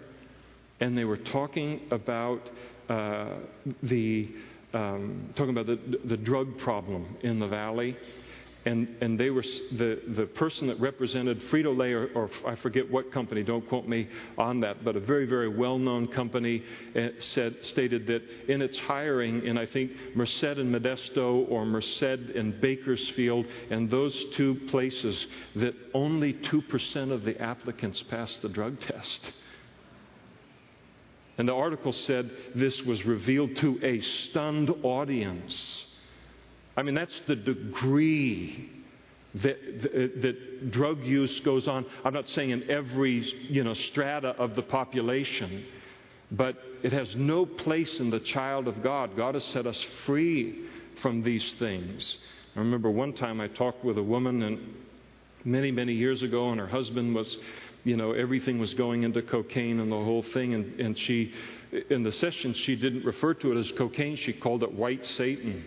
[0.80, 2.50] and they were talking about
[2.88, 3.40] uh,
[3.84, 4.30] the,
[4.74, 7.98] um, talking about the, the drug problem in the valley
[8.66, 12.90] and, and they were the, the person that represented Frito Lay, or, or, I forget
[12.90, 14.08] what company, don't quote me
[14.38, 16.64] on that, but a very, very well known company
[16.96, 22.04] eh, said, stated that in its hiring in, I think, Merced and Modesto or Merced
[22.04, 28.80] and Bakersfield, and those two places, that only 2% of the applicants passed the drug
[28.80, 29.34] test.
[31.38, 35.86] And the article said this was revealed to a stunned audience.
[36.78, 38.70] I mean, that's the degree
[39.36, 41.86] that, that, that, drug use goes on.
[42.06, 43.20] I'm not saying in every
[43.50, 45.66] you know, strata of the population,
[46.32, 49.18] but it has no place in the child of God.
[49.18, 50.66] God has set us free
[51.02, 52.18] from these things.
[52.56, 54.76] I remember one time I talked with a woman, and
[55.44, 57.38] many, many years ago, and her husband was,
[57.84, 61.34] you know, everything was going into cocaine and the whole thing, and, and she,
[61.90, 65.66] in the session, she didn't refer to it as cocaine, she called it white Satan.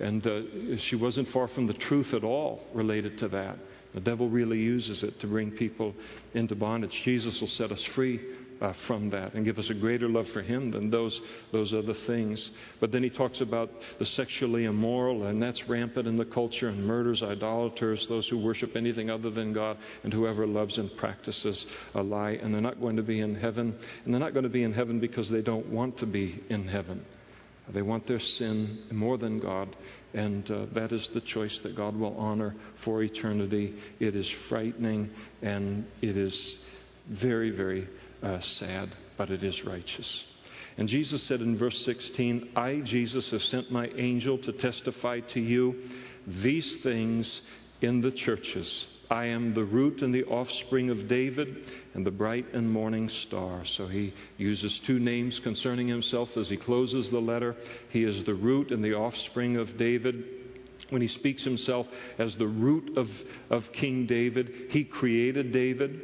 [0.00, 3.58] And uh, she wasn't far from the truth at all related to that.
[3.94, 5.94] The devil really uses it to bring people
[6.34, 7.02] into bondage.
[7.04, 8.20] Jesus will set us free
[8.62, 11.94] uh, from that and give us a greater love for Him than those, those other
[12.06, 12.50] things.
[12.80, 16.86] But then he talks about the sexually immoral, and that's rampant in the culture, and
[16.86, 22.02] murders, idolaters, those who worship anything other than God, and whoever loves and practices a
[22.02, 22.38] lie.
[22.42, 23.76] And they're not going to be in heaven.
[24.04, 26.68] And they're not going to be in heaven because they don't want to be in
[26.68, 27.04] heaven.
[27.68, 29.74] They want their sin more than God,
[30.14, 32.54] and uh, that is the choice that God will honor
[32.84, 33.74] for eternity.
[33.98, 35.10] It is frightening
[35.42, 36.58] and it is
[37.08, 37.88] very, very
[38.22, 40.24] uh, sad, but it is righteous.
[40.78, 45.40] And Jesus said in verse 16, I, Jesus, have sent my angel to testify to
[45.40, 45.76] you
[46.26, 47.42] these things
[47.80, 48.86] in the churches.
[49.10, 53.66] I am the root and the offspring of David and the bright and morning star.
[53.66, 57.54] So he uses two names concerning himself as he closes the letter.
[57.90, 60.24] He is the root and the offspring of David.
[60.88, 61.86] when he speaks himself
[62.18, 63.10] as the root of,
[63.50, 66.00] of King David, he created David.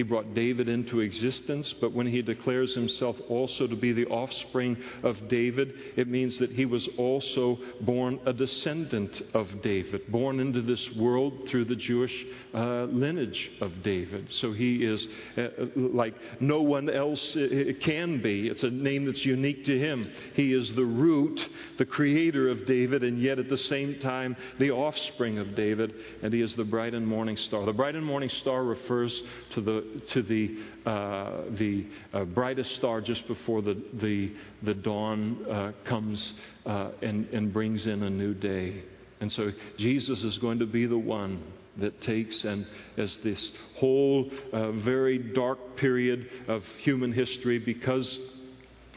[0.00, 4.78] He brought David into existence, but when he declares himself also to be the offspring
[5.02, 10.62] of David, it means that he was also born a descendant of David, born into
[10.62, 12.24] this world through the Jewish
[12.54, 14.30] uh, lineage of David.
[14.30, 17.36] So he is uh, like no one else
[17.82, 18.48] can be.
[18.48, 20.10] It's a name that's unique to him.
[20.32, 21.46] He is the root,
[21.76, 25.92] the creator of David, and yet at the same time, the offspring of David,
[26.22, 27.66] and he is the bright and morning star.
[27.66, 33.00] The bright and morning star refers to the to the, uh, the uh, brightest star
[33.00, 34.32] just before the, the,
[34.62, 36.34] the dawn uh, comes
[36.66, 38.82] uh, and, and brings in a new day.
[39.20, 41.42] And so Jesus is going to be the one
[41.76, 42.66] that takes and
[42.96, 48.18] as this whole uh, very dark period of human history because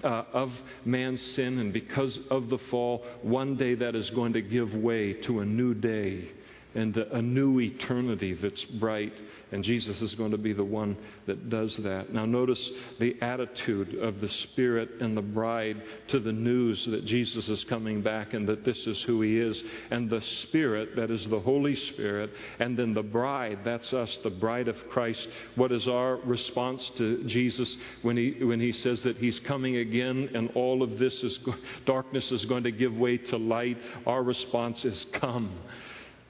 [0.04, 0.52] uh, of
[0.84, 5.14] man's sin and because of the fall, one day that is going to give way
[5.14, 6.30] to a new day
[6.76, 9.14] and a new eternity that's bright.
[9.52, 10.98] And Jesus is going to be the one
[11.28, 12.12] that does that.
[12.12, 17.48] Now, notice the attitude of the Spirit and the bride to the news that Jesus
[17.50, 19.64] is coming back and that this is who He is.
[19.92, 24.32] And the Spirit, that is the Holy Spirit, and then the bride, that's us, the
[24.32, 25.30] bride of Christ.
[25.56, 30.32] What is our response to Jesus when He, when he says that He's coming again
[30.34, 31.40] and all of this is
[31.86, 33.78] darkness is going to give way to light?
[34.08, 35.52] Our response is come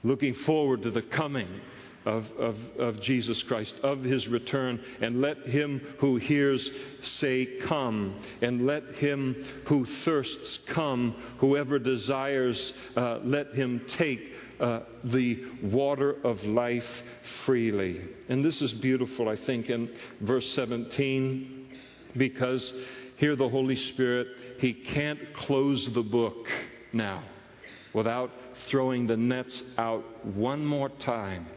[0.04, 1.48] looking forward to the coming
[2.06, 4.82] of, of, of, Jesus Christ, of his return.
[5.02, 6.70] And let him who hears
[7.02, 8.22] say, Come.
[8.42, 11.16] And let him who thirsts come.
[11.40, 16.88] Whoever desires, uh, let him take uh, the water of life
[17.46, 18.02] freely.
[18.30, 19.90] And this is beautiful, I think, in
[20.22, 21.68] verse 17,
[22.16, 22.74] because
[23.18, 24.28] here the Holy Spirit,
[24.60, 26.48] he can't close the book
[26.92, 27.24] now
[27.94, 28.32] without
[28.66, 31.48] throwing the nets out one more time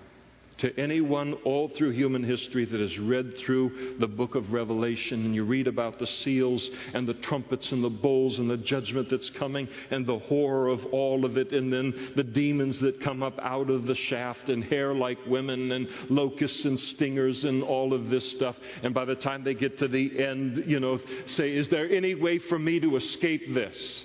[0.58, 5.34] to anyone all through human history that has read through the book of Revelation and
[5.34, 9.28] you read about the seals and the trumpets and the bowls and the judgment that's
[9.30, 13.38] coming and the horror of all of it, and then the demons that come up
[13.42, 18.08] out of the shaft and hair like women and locusts and stingers and all of
[18.08, 18.56] this stuff.
[18.82, 22.14] And by the time they get to the end, you know, say, Is there any
[22.14, 24.04] way for me to escape this?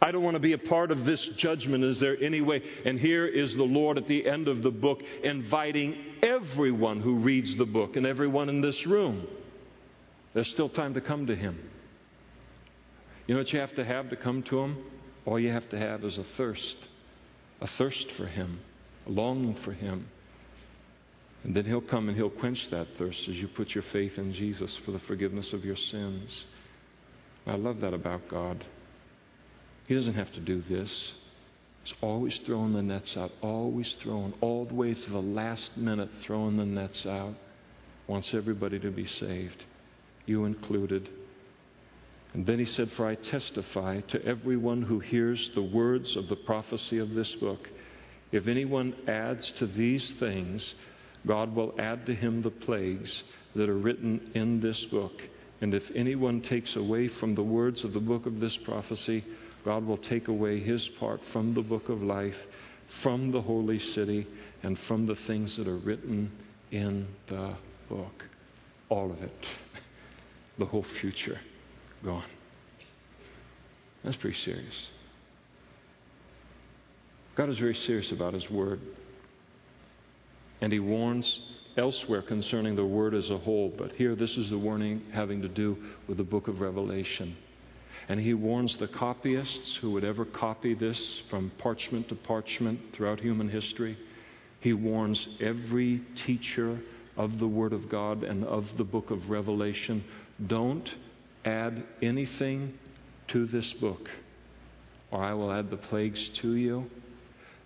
[0.00, 1.82] I don't want to be a part of this judgment.
[1.82, 2.62] Is there any way?
[2.84, 7.56] And here is the Lord at the end of the book inviting everyone who reads
[7.56, 9.26] the book and everyone in this room.
[10.34, 11.58] There's still time to come to Him.
[13.26, 14.84] You know what you have to have to come to Him?
[15.26, 16.76] All you have to have is a thirst,
[17.60, 18.60] a thirst for Him,
[19.06, 20.06] a longing for Him.
[21.42, 24.32] And then He'll come and He'll quench that thirst as you put your faith in
[24.32, 26.44] Jesus for the forgiveness of your sins.
[27.46, 28.64] I love that about God.
[29.88, 31.14] He doesn't have to do this.
[31.82, 36.10] He's always throwing the nets out, always throwing, all the way to the last minute,
[36.20, 37.34] throwing the nets out.
[38.06, 39.64] Wants everybody to be saved,
[40.26, 41.08] you included.
[42.34, 46.36] And then he said, For I testify to everyone who hears the words of the
[46.36, 47.70] prophecy of this book.
[48.30, 50.74] If anyone adds to these things,
[51.26, 53.22] God will add to him the plagues
[53.54, 55.22] that are written in this book.
[55.62, 59.24] And if anyone takes away from the words of the book of this prophecy,
[59.68, 62.38] God will take away his part from the book of life,
[63.02, 64.26] from the holy city,
[64.62, 66.32] and from the things that are written
[66.70, 67.54] in the
[67.86, 68.24] book.
[68.88, 69.46] All of it.
[70.56, 71.38] The whole future
[72.02, 72.24] gone.
[74.02, 74.88] That's pretty serious.
[77.34, 78.80] God is very serious about his word.
[80.62, 81.42] And he warns
[81.76, 85.48] elsewhere concerning the word as a whole, but here this is the warning having to
[85.48, 87.36] do with the book of Revelation.
[88.08, 93.20] And he warns the copyists who would ever copy this from parchment to parchment throughout
[93.20, 93.98] human history.
[94.60, 96.80] He warns every teacher
[97.16, 100.04] of the Word of God and of the book of Revelation
[100.46, 100.88] don't
[101.44, 102.78] add anything
[103.28, 104.08] to this book,
[105.10, 106.88] or I will add the plagues to you.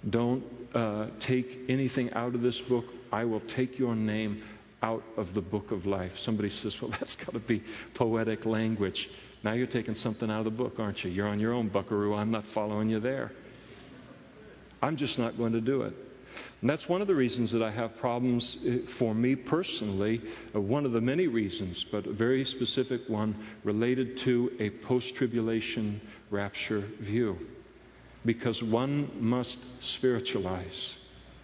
[0.08, 0.42] Don't
[0.74, 2.86] uh, take anything out of this book.
[3.12, 4.42] I will take your name
[4.82, 6.12] out of the book of life.
[6.18, 7.62] Somebody says, well, that's got to be
[7.94, 9.08] poetic language.
[9.44, 11.10] Now you're taking something out of the book, aren't you?
[11.10, 12.14] You're on your own, buckaroo.
[12.14, 13.32] I'm not following you there.
[14.80, 15.94] I'm just not going to do it.
[16.60, 20.22] And that's one of the reasons that I have problems eh, for me personally,
[20.54, 23.34] uh, one of the many reasons, but a very specific one
[23.64, 27.36] related to a post tribulation rapture view.
[28.24, 30.96] Because one must spiritualize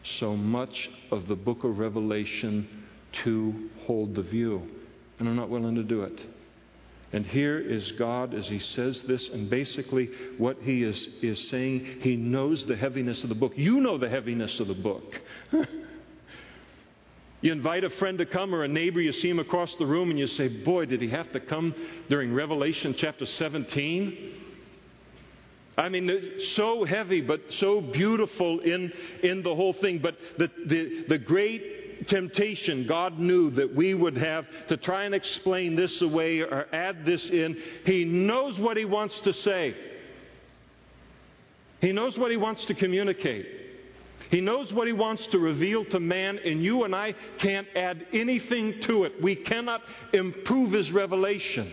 [0.05, 2.87] so much of the book of Revelation
[3.25, 4.63] to hold the view.
[5.19, 6.21] And I'm not willing to do it.
[7.13, 12.01] And here is God as he says this, and basically what he is, is saying,
[12.01, 13.55] he knows the heaviness of the book.
[13.57, 15.19] You know the heaviness of the book.
[17.41, 20.11] you invite a friend to come or a neighbor, you see him across the room,
[20.11, 21.75] and you say, Boy, did he have to come
[22.11, 24.35] during Revelation chapter 17?
[25.79, 26.11] I mean,
[26.57, 28.93] so heavy, but so beautiful in,
[29.23, 30.01] in the whole thing.
[30.01, 35.15] But the, the, the great temptation God knew that we would have to try and
[35.15, 39.75] explain this away or add this in, He knows what He wants to say.
[41.81, 43.47] He knows what He wants to communicate.
[44.31, 48.07] He knows what He wants to reveal to man, and you and I can't add
[48.13, 49.23] anything to it.
[49.23, 49.83] We cannot
[50.13, 51.73] improve His revelation.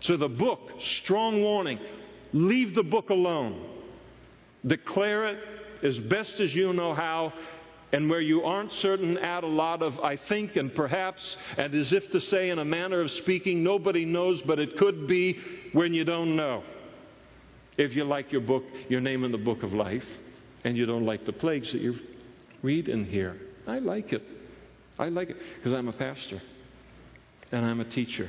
[0.00, 1.78] So, the book, strong warning
[2.32, 3.64] Leave the book alone.
[4.66, 5.38] Declare it
[5.82, 7.32] as best as you know how,
[7.92, 11.92] and where you aren't certain, add a lot of I think and perhaps, and as
[11.92, 15.38] if to say, in a manner of speaking, nobody knows, but it could be
[15.72, 16.62] when you don't know.
[17.78, 20.06] If you like your book, your name in the book of life,
[20.64, 21.96] and you don't like the plagues that you
[22.62, 23.40] read in here.
[23.66, 24.22] I like it.
[24.98, 26.40] I like it because I'm a pastor
[27.52, 28.28] and I'm a teacher.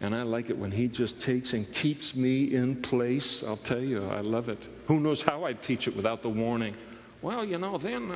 [0.00, 3.44] And I like it when he just takes and keeps me in place.
[3.46, 4.58] I'll tell you, I love it.
[4.88, 6.74] Who knows how I'd teach it without the warning?
[7.24, 8.12] Well, you know, then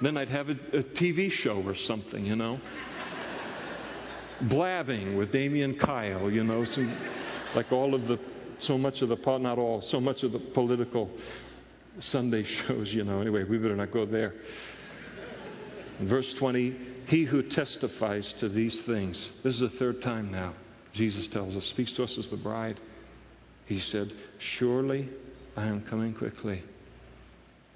[0.00, 2.60] then I'd have a, a TV show or something, you know.
[4.42, 6.96] Blabbing with Damian Kyle, you know, some,
[7.56, 8.20] like all of the,
[8.58, 11.10] so much of the, not all, so much of the political
[11.98, 13.20] Sunday shows, you know.
[13.20, 14.34] Anyway, we better not go there.
[15.98, 16.76] verse 20,
[17.08, 19.32] he who testifies to these things.
[19.42, 20.54] This is the third time now.
[20.92, 22.78] Jesus tells us, speaks to us as the bride.
[23.66, 25.08] He said, Surely
[25.56, 26.62] I am coming quickly.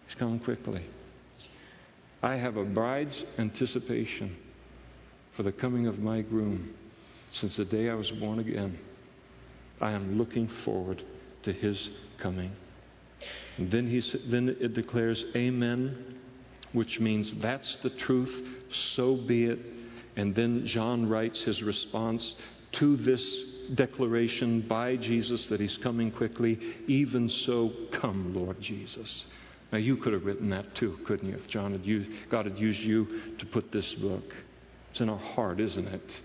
[0.07, 0.85] He's coming quickly.
[2.23, 4.37] I have a bride's anticipation
[5.37, 6.75] for the coming of my groom
[7.31, 8.79] since the day I was born again.
[9.81, 11.03] I am looking forward
[11.43, 12.53] to his coming.
[13.57, 16.19] And then, he, then it declares, Amen,
[16.73, 19.59] which means that's the truth so be it.
[20.17, 22.35] And then John writes his response
[22.73, 23.41] to this
[23.75, 26.59] declaration by Jesus that he's coming quickly.
[26.87, 29.25] Even so, come, Lord Jesus.
[29.73, 31.35] Now, you could have written that too, couldn't you?
[31.35, 34.35] If John had used, God had used you to put this book.
[34.91, 36.21] It's in our heart, isn't it?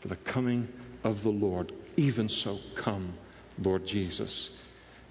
[0.00, 0.68] For the coming
[1.04, 1.72] of the Lord.
[1.96, 3.14] Even so, come,
[3.58, 4.50] Lord Jesus.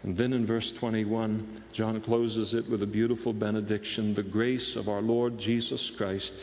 [0.03, 4.89] And then in verse 21, John closes it with a beautiful benediction The grace of
[4.89, 6.33] our Lord Jesus Christ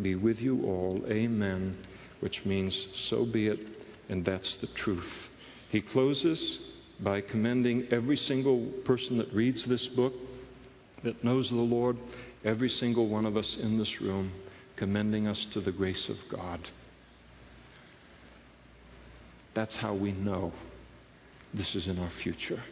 [0.00, 1.02] be with you all.
[1.08, 1.76] Amen.
[2.20, 3.60] Which means, so be it,
[4.08, 5.12] and that's the truth.
[5.70, 6.60] He closes
[7.00, 10.14] by commending every single person that reads this book,
[11.02, 11.96] that knows the Lord,
[12.44, 14.32] every single one of us in this room,
[14.76, 16.60] commending us to the grace of God.
[19.54, 20.52] That's how we know
[21.52, 22.62] this is in our future.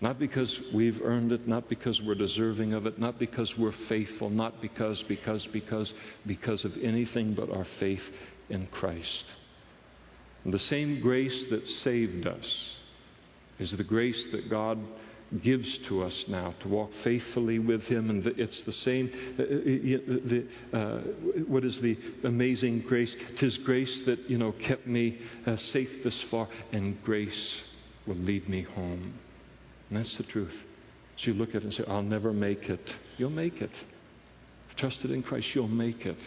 [0.00, 4.28] Not because we've earned it, not because we're deserving of it, not because we're faithful,
[4.28, 5.94] not because, because, because,
[6.26, 8.02] because of anything but our faith
[8.50, 9.24] in Christ.
[10.46, 12.76] And the same grace that saved us
[13.58, 14.78] is the grace that God
[15.42, 18.10] gives to us now to walk faithfully with Him.
[18.10, 19.10] And it's the same.
[19.36, 19.48] Uh, uh
[20.24, 20.98] the, uh,
[21.48, 23.12] what is the amazing grace?
[23.38, 27.62] Tis grace that you know kept me uh, safe this far, and grace
[28.06, 29.18] will lead me home.
[29.90, 30.56] And that's the truth.
[31.16, 32.94] So you look at it and say, I'll never make it.
[33.16, 33.72] You'll make it.
[34.76, 36.18] Trusted in Christ, you'll make it.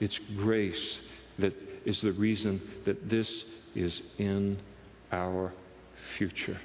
[0.00, 1.00] It's grace
[1.38, 1.52] that
[1.86, 4.58] is the reason that this is in
[5.12, 5.52] our
[6.18, 6.60] future.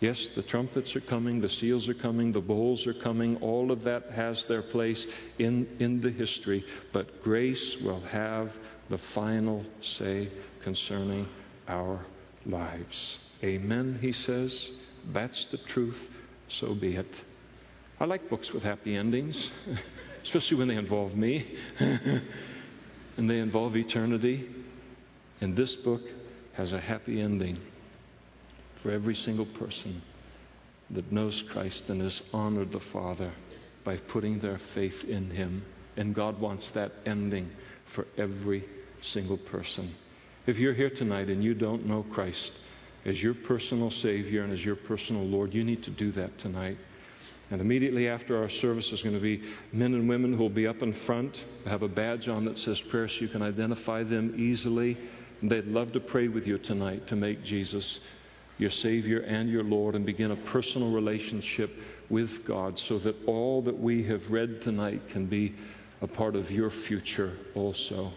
[0.00, 3.82] Yes, the trumpets are coming, the seals are coming, the bowls are coming, all of
[3.84, 5.06] that has their place
[5.38, 8.52] in, in the history, but grace will have
[8.90, 10.28] the final say
[10.62, 11.26] concerning
[11.66, 12.04] our
[12.44, 13.18] lives.
[13.42, 14.70] Amen, he says.
[15.12, 15.98] That's the truth.
[16.48, 17.22] So be it.
[17.98, 19.50] I like books with happy endings,
[20.22, 21.56] especially when they involve me
[23.16, 24.48] and they involve eternity.
[25.40, 26.02] And this book
[26.54, 27.58] has a happy ending
[28.82, 30.02] for every single person
[30.90, 33.32] that knows Christ and has honored the Father
[33.84, 35.64] by putting their faith in Him.
[35.96, 37.50] And God wants that ending
[37.94, 38.64] for every
[39.02, 39.94] single person.
[40.46, 42.52] If you're here tonight and you don't know Christ,
[43.04, 46.76] as your personal Savior and as your personal Lord, you need to do that tonight.
[47.50, 49.42] And immediately after our service, there's going to be
[49.72, 52.80] men and women who will be up in front, have a badge on that says
[52.90, 54.98] prayer so you can identify them easily.
[55.40, 58.00] And they'd love to pray with you tonight to make Jesus
[58.58, 61.70] your Savior and your Lord and begin a personal relationship
[62.08, 65.54] with God so that all that we have read tonight can be
[66.00, 68.12] a part of your future also.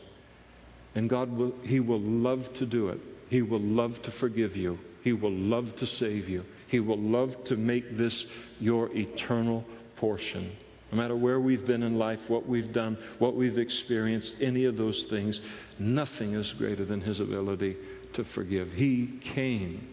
[0.95, 2.99] And God will, He will love to do it.
[3.29, 4.79] He will love to forgive you.
[5.03, 6.45] He will love to save you.
[6.69, 8.25] He will love to make this
[8.59, 9.65] your eternal
[9.97, 10.55] portion.
[10.91, 14.77] No matter where we've been in life, what we've done, what we've experienced, any of
[14.77, 15.39] those things,
[15.77, 17.75] nothing is greater than His ability
[18.13, 18.71] to forgive.
[18.71, 19.87] He came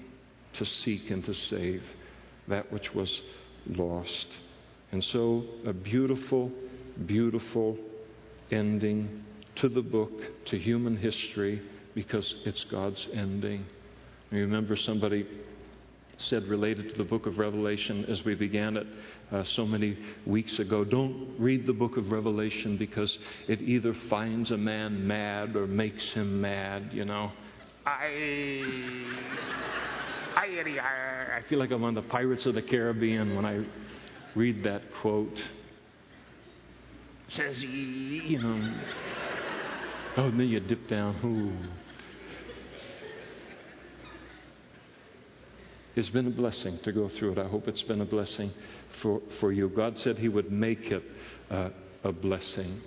[0.55, 1.83] to seek and to save
[2.49, 3.22] that which was
[3.66, 4.29] lost.
[4.93, 6.51] And so, a beautiful,
[7.05, 7.79] beautiful
[8.51, 9.24] ending
[9.57, 10.12] to the book,
[10.47, 11.61] to human history,
[11.95, 13.64] because it's God's ending.
[14.31, 15.27] I remember somebody
[16.19, 18.87] said, related to the book of Revelation, as we began it
[19.31, 24.51] uh, so many weeks ago, don't read the book of Revelation because it either finds
[24.51, 27.31] a man mad or makes him mad, you know.
[27.85, 29.05] I.
[30.37, 33.64] I, I feel like I'm on the Pirates of the Caribbean when I
[34.35, 35.43] read that quote.
[37.29, 38.75] Says you know.
[40.17, 41.17] Oh, and then you dip down.
[41.25, 41.86] Ooh.
[45.97, 47.38] It's been a blessing to go through it.
[47.38, 48.53] I hope it's been a blessing
[49.01, 49.70] for, for you.
[49.70, 51.03] God said He would make it
[51.51, 51.70] uh,
[52.05, 52.82] a blessing.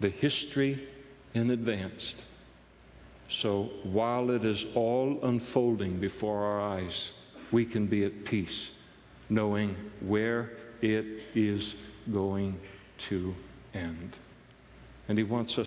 [0.00, 0.88] The history
[1.34, 2.14] in advance.
[3.28, 7.10] So while it is all unfolding before our eyes,
[7.52, 8.70] we can be at peace,
[9.28, 10.50] knowing where
[10.80, 11.74] it is
[12.10, 12.58] going
[13.10, 13.34] to
[13.74, 14.16] end.
[15.08, 15.62] And He wants us.